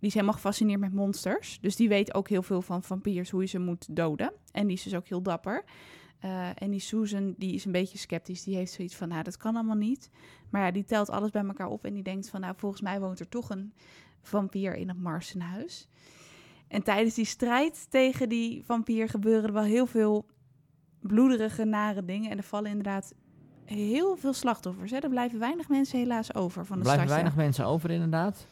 [0.00, 1.58] die is helemaal gefascineerd met monsters.
[1.60, 4.32] Dus die weet ook heel veel van vampiers, hoe je ze moet doden.
[4.52, 5.64] En die is dus ook heel dapper.
[6.18, 8.42] Eh, en die Susan, die is een beetje sceptisch.
[8.44, 10.10] Die heeft zoiets van, nou, dat kan allemaal niet.
[10.50, 13.00] Maar ja, die telt alles bij elkaar op en die denkt van, nou, volgens mij
[13.00, 13.72] woont er toch een
[14.22, 15.88] vampier in het Marsenhuis.
[16.68, 20.26] En tijdens die strijd tegen die vampier gebeuren er wel heel veel
[21.00, 22.30] bloederige, nare dingen.
[22.30, 23.14] En er vallen inderdaad
[23.64, 24.90] heel veel slachtoffers.
[24.90, 24.98] Hè?
[24.98, 27.22] Er blijven weinig mensen helaas over van Er de blijven stadje.
[27.22, 28.46] weinig mensen over, inderdaad.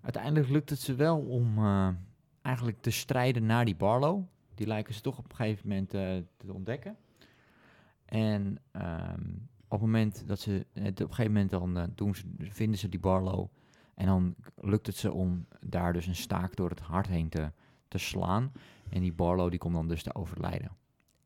[0.00, 1.88] Uiteindelijk lukt het ze wel om eh,
[2.42, 4.22] eigenlijk te strijden naar die Barlow.
[4.54, 6.96] Die lijken ze toch op een gegeven moment eh, te ontdekken.
[8.04, 9.28] En ehm,
[9.64, 12.78] op het moment dat ze het op een gegeven moment dan eh, doen ze, vinden
[12.78, 13.46] ze die Barlow.
[13.94, 17.52] En dan lukt het ze om daar dus een staak door het hart heen te,
[17.88, 18.52] te slaan.
[18.88, 20.70] En die Barlow die komt dan dus te overlijden.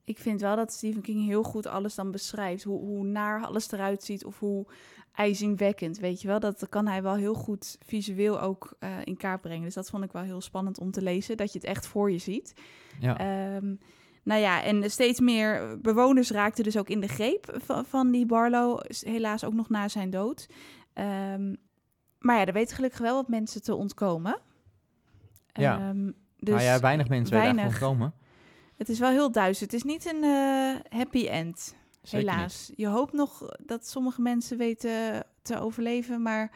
[0.05, 2.62] Ik vind wel dat Stephen King heel goed alles dan beschrijft.
[2.62, 4.66] Hoe, hoe naar alles eruit ziet of hoe
[5.12, 6.40] ijzingwekkend, weet je wel.
[6.40, 9.64] Dat kan hij wel heel goed visueel ook eh, in kaart brengen.
[9.64, 12.11] Dus dat vond ik wel heel spannend om te lezen, dat je het echt voor
[12.11, 12.55] je ziet.
[13.00, 13.74] Ja, Ehm,
[14.22, 18.26] nou ja, en steeds meer bewoners raakten dus ook in de greep van, van die
[18.26, 18.80] Barlow.
[19.00, 20.48] Helaas ook nog na zijn dood.
[20.92, 21.55] Ehm,
[22.18, 24.38] maar ja, er weten gelukkig wel wat mensen te ontkomen.
[25.52, 25.78] Ja.
[25.78, 27.62] Ehm, dus nou ja, weinig mensen weten weinig.
[27.62, 28.14] eigenlijk komen.
[28.76, 29.66] Het is wel heel duister.
[29.66, 32.72] Het is niet een eh, happy end, Zeker helaas.
[32.76, 36.50] Je hoopt nog dat sommige mensen weten te overleven, maar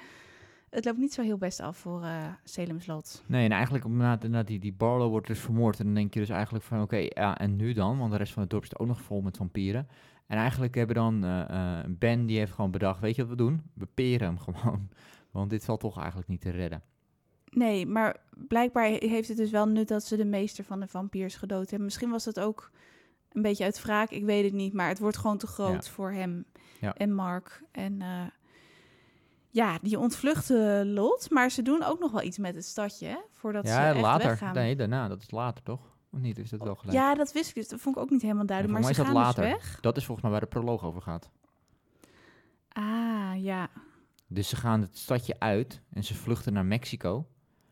[0.70, 3.24] het loopt niet zo heel best af voor eh Salem's Lot.
[3.26, 5.78] Nee, en eigenlijk nadat nadat die, die Barlow wordt dus vermoord.
[5.78, 7.98] En dan denk je dus eigenlijk van, oké, ja, en nu dan?
[7.98, 9.88] Want de rest van het dorp zit ook nog vol met vampieren.
[10.26, 13.62] En eigenlijk hebben dan eh, Ben, die heeft gewoon bedacht, weet je wat we doen?
[13.74, 14.88] We peren hem gewoon.
[15.30, 16.82] Want dit valt toch eigenlijk niet te redden.
[17.50, 21.36] Nee, maar blijkbaar heeft het dus wel nut dat ze de meester van de vampiers
[21.36, 21.84] gedood hebben.
[21.84, 22.70] Misschien was dat ook
[23.32, 24.72] een beetje uit wraak, ik weet het niet.
[24.72, 25.90] Maar het wordt gewoon te groot Ja.
[25.90, 26.44] voor hem
[26.80, 26.94] Ja.
[26.94, 27.62] en Mark.
[27.72, 28.22] En eh,
[29.50, 31.30] ja, die ontvluchten Lot.
[31.30, 34.00] Maar ze doen ook nog wel iets met het stadje, hè, voordat ze ja, echt
[34.00, 34.26] later.
[34.28, 34.54] weggaan.
[34.54, 35.08] Nee, daarna.
[35.08, 35.96] Dat is later, toch?
[36.12, 36.38] Of niet?
[36.38, 36.98] Is dat wel gelijk?
[36.98, 37.68] Ja, dat wist ik dus.
[37.68, 38.78] Dat vond ik ook niet helemaal duidelijk.
[38.78, 39.80] Maar ze gaan dus dat weg.
[39.80, 41.30] Dat is volgens mij waar de proloog over gaat.
[42.68, 43.70] Ah, ja.
[44.26, 47.26] Dus ze gaan het stadje uit en ze vluchten naar Mexico.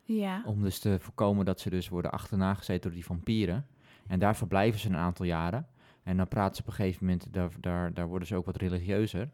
[0.07, 0.43] Ja.
[0.45, 3.67] Om dus te voorkomen dat ze dus worden achterna gezeten door die vampieren.
[4.07, 5.67] En daar verblijven ze een aantal jaren.
[6.03, 8.57] En dan praten ze op een gegeven moment, daar, daar, daar worden ze ook wat
[8.57, 9.31] religieuzer.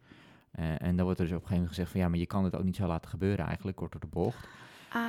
[0.51, 2.27] Eh, en dan wordt er dus op een gegeven moment gezegd van ja, maar je
[2.27, 4.49] kan het ook niet zo laten gebeuren eigenlijk, kort door de bocht.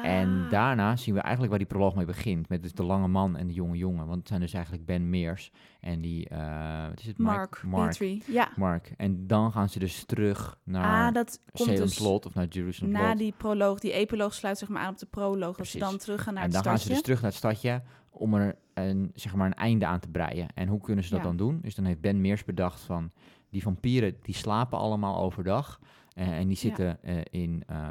[0.04, 0.50] En Ah.
[0.50, 2.50] daarna zien we eigenlijk waar die proloog mee begint.
[2.50, 4.06] Met dus de lange man en de jonge jongen.
[4.06, 7.18] Want het zijn dus eigenlijk Ben Meers en die, eh wat is het?
[7.18, 7.90] Mark, Mark.
[7.90, 8.24] Petrie.
[8.28, 8.50] Ja.
[8.56, 8.94] Mark.
[8.98, 12.48] En dan gaan ze dus terug naar Ah, dat komt Salem's dus Lot of naar
[12.48, 13.80] Jerusalem na die proloog.
[13.80, 15.56] Die epiloog sluit zeg maar aan op de proloog.
[15.58, 15.80] Dat ze Precies.
[15.90, 16.88] dan teruggaan naar en het dan gaan stadje.
[16.96, 20.10] ze dus terug naar het stadje om er een, zeg maar een einde aan te
[20.10, 20.48] breien.
[20.56, 21.26] En hoe kunnen ze dat Ja.
[21.26, 21.60] dan doen?
[21.62, 23.12] Dus dan heeft Ben Meers bedacht van
[23.50, 25.80] die vampieren die slapen allemaal overdag.
[26.14, 27.88] Eh, en die zitten eh, in, eh,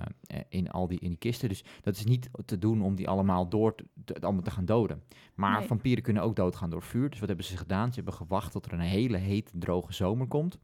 [0.49, 1.49] in al die, in die kisten.
[1.49, 4.65] Dus dat is niet te doen om die allemaal door te, te- allemaal te gaan
[4.65, 5.03] doden.
[5.35, 5.67] Maar Nee.
[5.67, 7.11] vampieren kunnen ook doodgaan door vuur.
[7.11, 7.89] Dus wat hebben ze gedaan?
[7.89, 10.59] Ze hebben gewacht tot er een hele hete, droge zomer komt.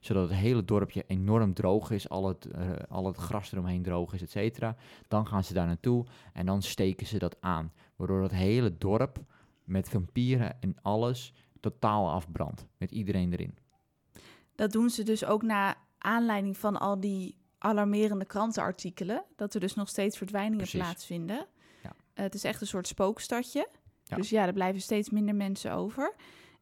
[0.00, 2.08] Zodat het hele dorpje enorm droog is.
[2.08, 2.48] Al het,
[2.88, 4.76] al het gras eromheen droog is, et cetera.
[5.08, 7.72] Dan gaan ze daar naartoe en dan steken ze dat aan.
[7.96, 9.18] Waardoor het hele dorp
[9.64, 12.66] met vampieren en alles totaal afbrandt.
[12.76, 13.54] Met iedereen erin.
[14.54, 19.24] Dat doen ze dus ook na aanleiding van al die alarmerende krantenartikelen.
[19.36, 20.80] Dat er dus nog steeds verdwijningen Precies.
[20.80, 21.46] plaatsvinden.
[21.82, 21.94] Ja.
[22.14, 23.68] Eh, het is echt een soort spookstadje.
[24.04, 24.16] Ja.
[24.16, 26.14] Dus ja, er blijven steeds minder mensen over.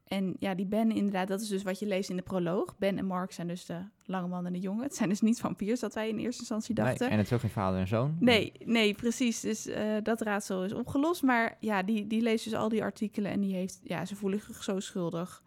[0.07, 2.79] En ja, die Ben inderdaad, dat is dus wat je leest in de proloog.
[2.79, 4.83] Ben en Mark zijn dus de lange man en de jongen.
[4.83, 6.99] Het zijn dus niet vampiers, dat wij in eerste instantie dachten.
[6.99, 8.17] Nee, en het is ook geen vader en zoon.
[8.21, 9.41] Nee, nee, precies.
[9.41, 11.23] Dus eh, dat raadsel is opgelost.
[11.23, 14.41] Maar ja, die, die leest dus al die artikelen en die heeft, ja, ze voelen
[14.41, 15.43] zich zo schuldig.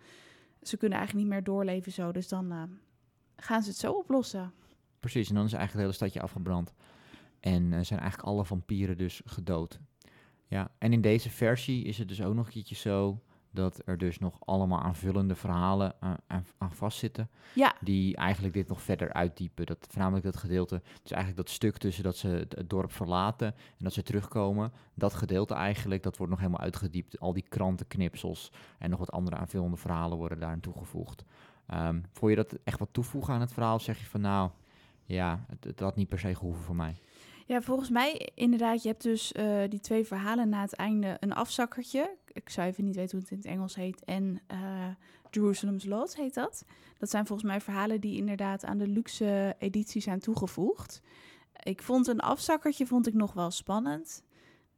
[0.61, 2.11] Ze kunnen eigenlijk niet meer doorleven zo.
[2.11, 2.63] Dus dan eh,
[3.39, 4.53] gaan ze het zo oplossen.
[4.99, 6.73] Precies, en dan is eigenlijk het hele stadje afgebrand.
[7.39, 9.79] En eh, zijn eigenlijk alle vampieren dus gedood.
[10.47, 13.21] Ja, en in deze versie is het dus ook nog een keertje zo
[13.51, 17.29] dat er dus nog allemaal aanvullende verhalen aan, aan, aan vastzitten.
[17.53, 19.65] Ja, Die eigenlijk dit nog verder uitdiepen.
[19.65, 23.47] Dat, voornamelijk dat gedeelte, dus eigenlijk dat stuk tussen dat ze het, het dorp verlaten
[23.47, 24.71] en dat ze terugkomen.
[24.93, 27.19] Dat gedeelte eigenlijk, dat wordt nog helemaal uitgediept.
[27.19, 31.23] Al die krantenknipsels en nog wat andere aanvullende verhalen worden daarin toegevoegd.
[31.69, 33.79] Ehm vond je dat echt wat toevoegen aan het verhaal?
[33.79, 34.49] Zeg je van nou,
[35.05, 36.95] ja, het, het had niet per se gehoeven voor mij.
[37.45, 38.81] Ja, volgens mij inderdaad.
[38.81, 42.15] Je hebt dus eh, die twee verhalen na het einde een afzakkertje.
[42.31, 44.03] Ik zou even niet weten hoe het in het Engels heet.
[44.03, 44.87] En eh,
[45.29, 46.65] Jerusalem's Lot heet dat.
[46.97, 51.01] Dat zijn volgens mij verhalen die inderdaad aan de luxe editie zijn toegevoegd.
[51.63, 54.23] Ik vond een afzakkertje vond ik nog wel spannend.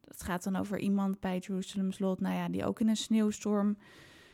[0.01, 3.77] Dat gaat dan over iemand bij Jerusalem's Lot, nou ja, die ook in een sneeuwstorm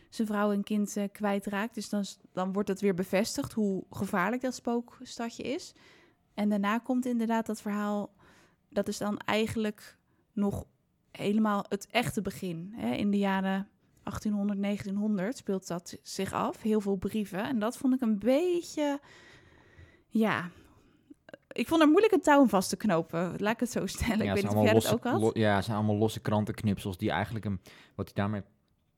[0.10, 1.76] zijn vrouw en kind eh, kwijtraakt.
[1.76, 5.74] Dus dan, dan wordt het weer bevestigd hoe gevaarlijk dat spookstadje is.
[6.34, 8.14] En daarna komt inderdaad dat verhaal
[8.70, 9.98] dat is dan eigenlijk
[10.34, 10.66] nog
[11.12, 12.74] helemaal het echte begin.
[12.76, 12.94] Hè?
[12.96, 13.68] In de jaren
[14.04, 16.62] 1800, 1900 speelt dat zich af.
[16.62, 17.44] Heel veel brieven.
[17.44, 19.00] En dat vond ik een beetje...
[20.08, 20.50] Ja,
[21.52, 23.34] ik vond er moeilijk een touw vast te knopen.
[23.38, 24.26] Laat ik het zo stellen.
[24.26, 25.22] ik weet niet of jij dat ook had.
[25.22, 27.62] lo- ja, het zijn allemaal losse krantenknipsels die eigenlijk een,
[27.96, 28.42] wat hij daarmee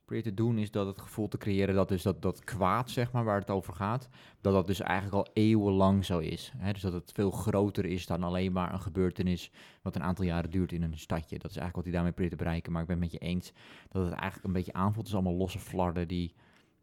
[0.09, 3.11] probeert te doen is dat het gevoel te creëren dat dus dat, dat kwaad, zeg
[3.11, 4.09] maar, waar het over gaat,
[4.41, 6.51] dat dat dus eigenlijk al eeuwenlang zo is.
[6.57, 6.73] Hè?
[6.73, 9.51] Dus dat het veel groter is dan alleen maar een gebeurtenis
[9.81, 11.37] wat een aantal jaren duurt in een stadje.
[11.39, 12.71] Dat is eigenlijk wat hij daarmee probeert te bereiken.
[12.71, 13.53] Maar ik ben het met je eens
[13.89, 14.97] dat het eigenlijk een beetje aanvoelt.
[14.97, 16.33] Het is allemaal losse flarden die,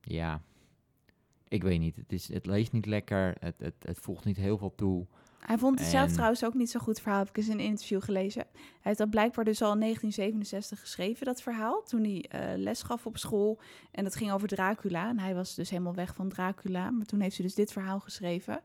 [0.01, 0.43] ja,
[1.49, 1.97] ik weet niet.
[1.97, 5.07] Het, is, het leest niet lekker, het, het, het voegt niet heel veel toe.
[5.41, 7.19] Hij vond het zelf En- trouwens ook niet zo goed verhaal.
[7.19, 8.45] Heb ik eens in een interview gelezen.
[8.53, 11.83] Hij heeft dat blijkbaar dus al in 1967 geschreven, dat verhaal.
[11.83, 13.59] Toen hij eh, les gaf op school.
[13.91, 15.09] En dat ging over Dracula.
[15.09, 16.91] En hij was dus helemaal weg van Dracula.
[16.91, 18.61] Maar toen heeft hij dus dit verhaal geschreven.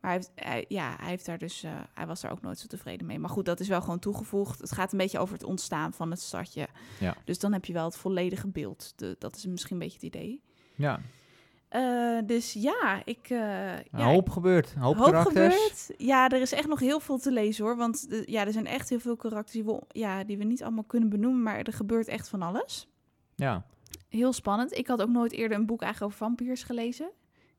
[0.00, 2.58] Maar hij, heeft, hij- ja, hij, heeft daar dus, eh, hij was daar ook nooit
[2.58, 3.18] zo tevreden mee.
[3.18, 4.58] Maar goed, dat is wel gewoon toegevoegd.
[4.60, 6.68] Het gaat een beetje over het ontstaan van het stadje.
[7.00, 7.16] Ja.
[7.24, 8.92] Dus dan heb je wel het volledige beeld.
[8.96, 10.42] De, dat is misschien een beetje het idee.
[10.74, 11.00] Ja,
[11.76, 13.30] Eh, dus ja, ik...
[13.30, 13.38] een
[13.92, 15.54] ja, hoop gebeurt, hoop, hoop karakters.
[15.56, 15.94] gebeurd.
[16.00, 17.76] Ja, er is echt nog heel veel te lezen hoor.
[17.76, 20.62] Want de- ja, er zijn echt heel veel karakters die we, ja, die we niet
[20.62, 21.42] allemaal kunnen benoemen.
[21.42, 22.88] Maar er gebeurt echt van alles.
[23.34, 23.64] Ja,
[24.08, 24.76] Heel spannend.
[24.78, 27.10] Ik had ook nooit eerder een boek eigenlijk over vampiers gelezen.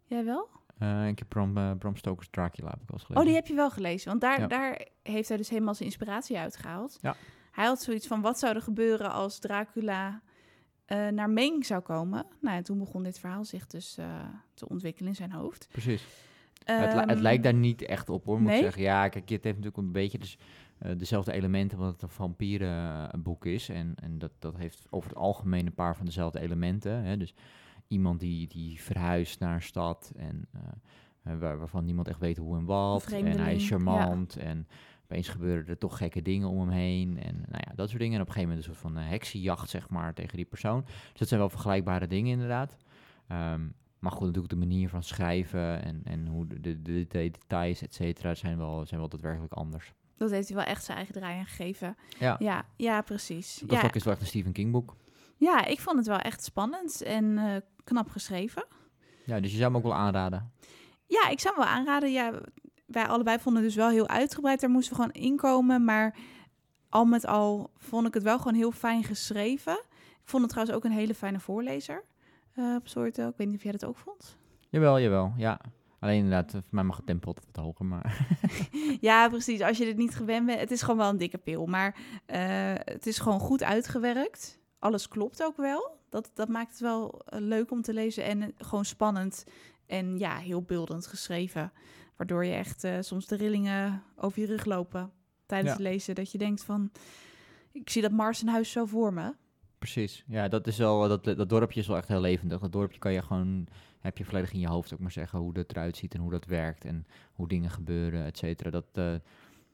[0.05, 0.49] Jij wel?
[0.77, 3.15] Eh, ik heb Bram, Bram Stoker's Dracula heb ik gelezen.
[3.17, 4.09] Oh, die heb je wel gelezen.
[4.09, 4.47] Want daar, Ja.
[4.47, 6.97] daar heeft hij dus helemaal zijn inspiratie uitgehaald.
[7.01, 7.15] Ja.
[7.51, 10.21] Hij had zoiets van, wat zou er gebeuren als Dracula
[10.87, 12.25] eh, naar Maine zou komen?
[12.41, 14.05] Nou, en toen begon dit verhaal zich dus eh,
[14.53, 15.67] te ontwikkelen in zijn hoofd.
[15.71, 16.03] Precies.
[16.63, 18.57] het, li- het Ehm, lijkt daar niet echt op hoor, moet nee?
[18.57, 18.81] ik zeggen.
[18.81, 20.37] Ja, kijk, het heeft natuurlijk een beetje dus,
[20.77, 23.69] eh, dezelfde elementen, omdat het een vampierenboek is.
[23.69, 27.03] En, en dat, dat heeft over het algemeen een paar van dezelfde elementen.
[27.03, 27.17] Hè?
[27.17, 27.33] Dus
[27.87, 30.47] iemand die, die verhuist naar een stad en
[31.39, 33.11] waar, waarvan niemand echt weet hoe en wat.
[33.11, 33.67] En hij is ja.
[33.67, 34.67] charmant en
[35.09, 37.19] opeens gebeuren er toch gekke dingen om hem heen.
[37.23, 38.15] En nou ja, dat soort dingen.
[38.15, 40.81] En op een gegeven moment een soort van eh, heksenjacht, zeg maar, tegen die persoon.
[40.85, 42.77] Dus dat zijn wel vergelijkbare dingen inderdaad.
[43.27, 43.61] Ehm,
[43.99, 47.93] maar goed, natuurlijk de manier van schrijven en, en hoe de, de, de details, et
[47.93, 49.93] cetera, zijn wel, zijn wel daadwerkelijk anders.
[50.17, 51.95] Dat heeft hij wel echt zijn eigen draai aan gegeven.
[52.19, 53.55] Ja, Ja, ja precies.
[53.65, 54.95] dat Ja, is wel echt een Stephen King boek.
[55.37, 58.65] ja, ik vond het wel echt spannend en eh, knap geschreven.
[59.25, 60.51] Ja, dus je zou hem ook wel aanraden.
[61.07, 62.11] Ja, ik zou hem wel aanraden.
[62.11, 62.31] Ja,
[62.87, 64.59] wij allebei vonden het dus wel heel uitgebreid.
[64.59, 65.83] Daar moesten we gewoon inkomen.
[65.83, 66.15] Maar
[66.89, 69.79] al met al vond ik het wel gewoon heel fijn geschreven.
[70.21, 72.03] Ik vond het trouwens ook een hele fijne voorlezer
[72.55, 73.29] uh, op Storytel.
[73.29, 74.37] Ik weet niet of jij dat ook vond.
[74.69, 75.59] Jawel, jawel, ja.
[75.99, 78.27] Alleen inderdaad, voor mij mag het tempo wat hoger, maar...
[78.99, 79.61] ja, precies.
[79.61, 81.65] Als je dit niet gewend bent, het is gewoon wel een dikke pil.
[81.65, 84.59] Maar uh, het is gewoon goed uitgewerkt.
[84.79, 85.97] Alles klopt ook wel.
[86.09, 89.43] Dat, dat maakt het wel leuk om te lezen en gewoon spannend.
[89.85, 91.71] En ja, heel beeldend geschreven.
[92.17, 95.11] Waardoor je echt uh, soms de rillingen over je rug lopen
[95.45, 96.15] tijdens het lezen.
[96.15, 96.91] Dat je denkt van,
[97.71, 99.33] ik zie dat Mars een huis zo voor me.
[99.77, 100.23] Precies.
[100.27, 102.59] Ja, dat is wel, dat, dat dorpje is wel echt heel levendig.
[102.59, 103.67] Dat dorpje kan je gewoon,
[103.99, 106.31] heb je volledig in je hoofd ook maar zeggen hoe dat eruit ziet en hoe
[106.31, 108.69] dat werkt en hoe dingen gebeuren, et cetera.
[108.69, 109.13] Dat, uh,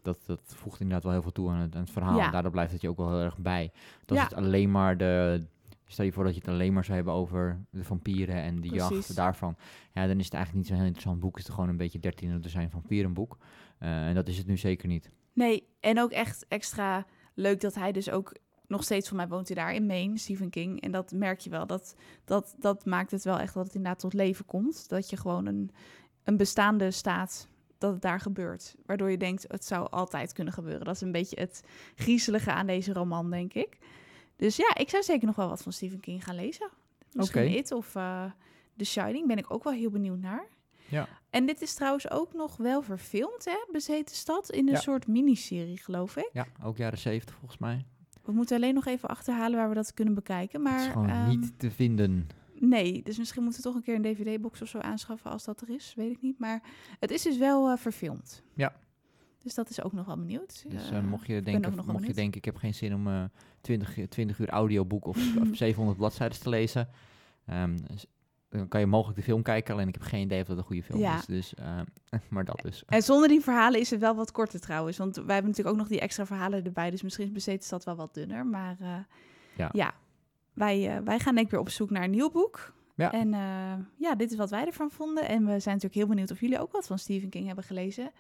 [0.02, 2.18] dat, dat voegt inderdaad wel heel veel toe aan het, aan het verhaal.
[2.18, 2.26] Ja.
[2.26, 3.72] En daardoor blijft het je ook wel heel erg bij.
[4.06, 4.24] Dat ja.
[4.24, 5.46] het alleen maar de,
[5.86, 8.68] Stel je voor dat je het alleen maar zou hebben over de vampieren en de
[8.68, 9.56] jacht daarvan.
[9.94, 11.38] Ja, dan is het eigenlijk niet zo'n heel interessant boek.
[11.38, 13.38] Het is gewoon een beetje 13 zijn vampierenboek.
[13.80, 15.10] Uh, en dat is het nu zeker niet.
[15.34, 18.36] Nee, en ook echt extra leuk dat hij dus ook
[18.68, 20.82] nog steeds van mij woont hij daar in Maine, Stephen King.
[20.82, 21.68] En dat merk je wel.
[21.68, 24.90] Dat, dat, dat maakt het wel echt dat het inderdaad tot leven komt.
[24.90, 25.72] Dat je gewoon een,
[26.24, 28.76] een bestaande staat dat het daar gebeurt.
[28.86, 30.86] Waardoor je denkt, het zou altijd kunnen gebeuren.
[30.86, 31.64] Dat is een beetje het
[31.96, 33.78] griezelige aan deze roman, denk ik.
[34.44, 36.70] Dus ja, ik zou zeker nog wel wat van Stephen King gaan lezen.
[37.12, 37.56] Misschien okay.
[37.56, 38.26] It of uh,
[38.78, 40.46] The Shining ben ik ook wel heel benieuwd naar.
[40.90, 41.08] Ja.
[41.30, 43.66] En dit is trouwens ook nog wel verfilmd, hè?
[43.72, 46.30] Bezeten Stad, in een soort miniserie, geloof ik.
[46.34, 47.86] Ja, ook jaren zeventig volgens mij.
[48.24, 50.62] We moeten alleen nog even achterhalen waar we dat kunnen bekijken.
[50.62, 52.28] Maar, het is gewoon um, niet te vinden.
[52.54, 55.62] Nee, dus misschien moeten we toch een keer een DVD-box of zo aanschaffen als dat
[55.62, 55.94] er is.
[55.96, 56.40] Weet ik niet.
[56.40, 56.64] Maar
[57.00, 58.44] het is dus wel uh, verfilmd.
[58.54, 58.74] Ja.
[59.44, 60.66] Dus dat is ook nog wel benieuwd.
[60.68, 63.24] Dus uh, mocht je denken, mocht je denken, ik heb geen zin om uh,
[63.64, 66.90] 20, 20 uur audioboek of, of 700 bladzijden te lezen.
[67.52, 67.76] Um,
[68.50, 70.64] dan kan je mogelijk de film kijken, alleen ik heb geen idee of dat een
[70.64, 71.18] goede film ja.
[71.18, 71.26] is.
[71.26, 71.80] Dus, uh,
[72.30, 72.84] maar dat dus.
[72.86, 74.98] En zonder die verhalen is het wel wat korter trouwens.
[74.98, 76.90] Want wij hebben natuurlijk ook nog die extra verhalen erbij.
[76.90, 78.46] Dus misschien is is dat wel wat dunner.
[78.46, 78.96] Maar uh,
[79.58, 79.70] ja.
[79.72, 79.94] ja,
[80.54, 82.74] wij, uh, wij gaan denk ik weer op zoek naar een nieuw boek.
[82.96, 83.12] Ja.
[83.12, 83.30] En
[83.98, 85.28] ja, dit is wat wij ervan vonden.
[85.28, 88.12] En we zijn natuurlijk heel benieuwd of jullie ook wat van Stephen King hebben gelezen.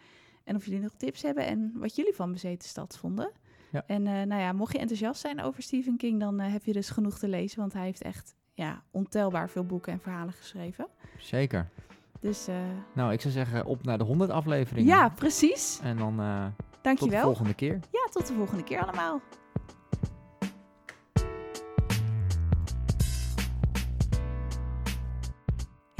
[0.43, 3.31] En of jullie nog tips hebben en wat jullie van Bezeten Stad vonden.
[3.73, 3.83] Ja.
[3.87, 7.19] En nou ja, mocht je enthousiast zijn over Stephen King, dan heb je dus genoeg
[7.19, 7.59] te lezen.
[7.59, 10.87] Want hij heeft echt ja, ontelbaar veel boeken en verhalen geschreven.
[11.17, 11.69] Zeker.
[12.19, 12.55] Dus, uh...
[12.93, 14.89] Nou, ik zou zeggen op naar de 100 afleveringen.
[14.89, 15.79] Ja, precies.
[15.83, 16.15] En dan
[16.81, 16.97] Dankjewel.
[16.97, 17.79] tot de volgende keer.
[17.91, 19.21] Ja, tot de volgende keer allemaal.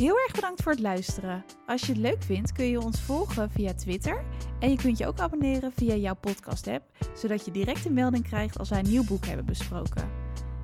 [0.04, 1.46] Heel erg bedankt voor het luisteren.
[1.66, 4.24] Als je het leuk vindt, kun je ons volgen via Twitter.
[4.60, 6.84] En je kunt je ook abonneren via jouw podcast-app,
[7.16, 10.10] zodat je direct een melding krijgt als wij een nieuw boek hebben besproken.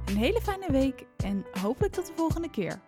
[0.05, 2.81] Een hele fijne week en hopelijk tot de volgende keer.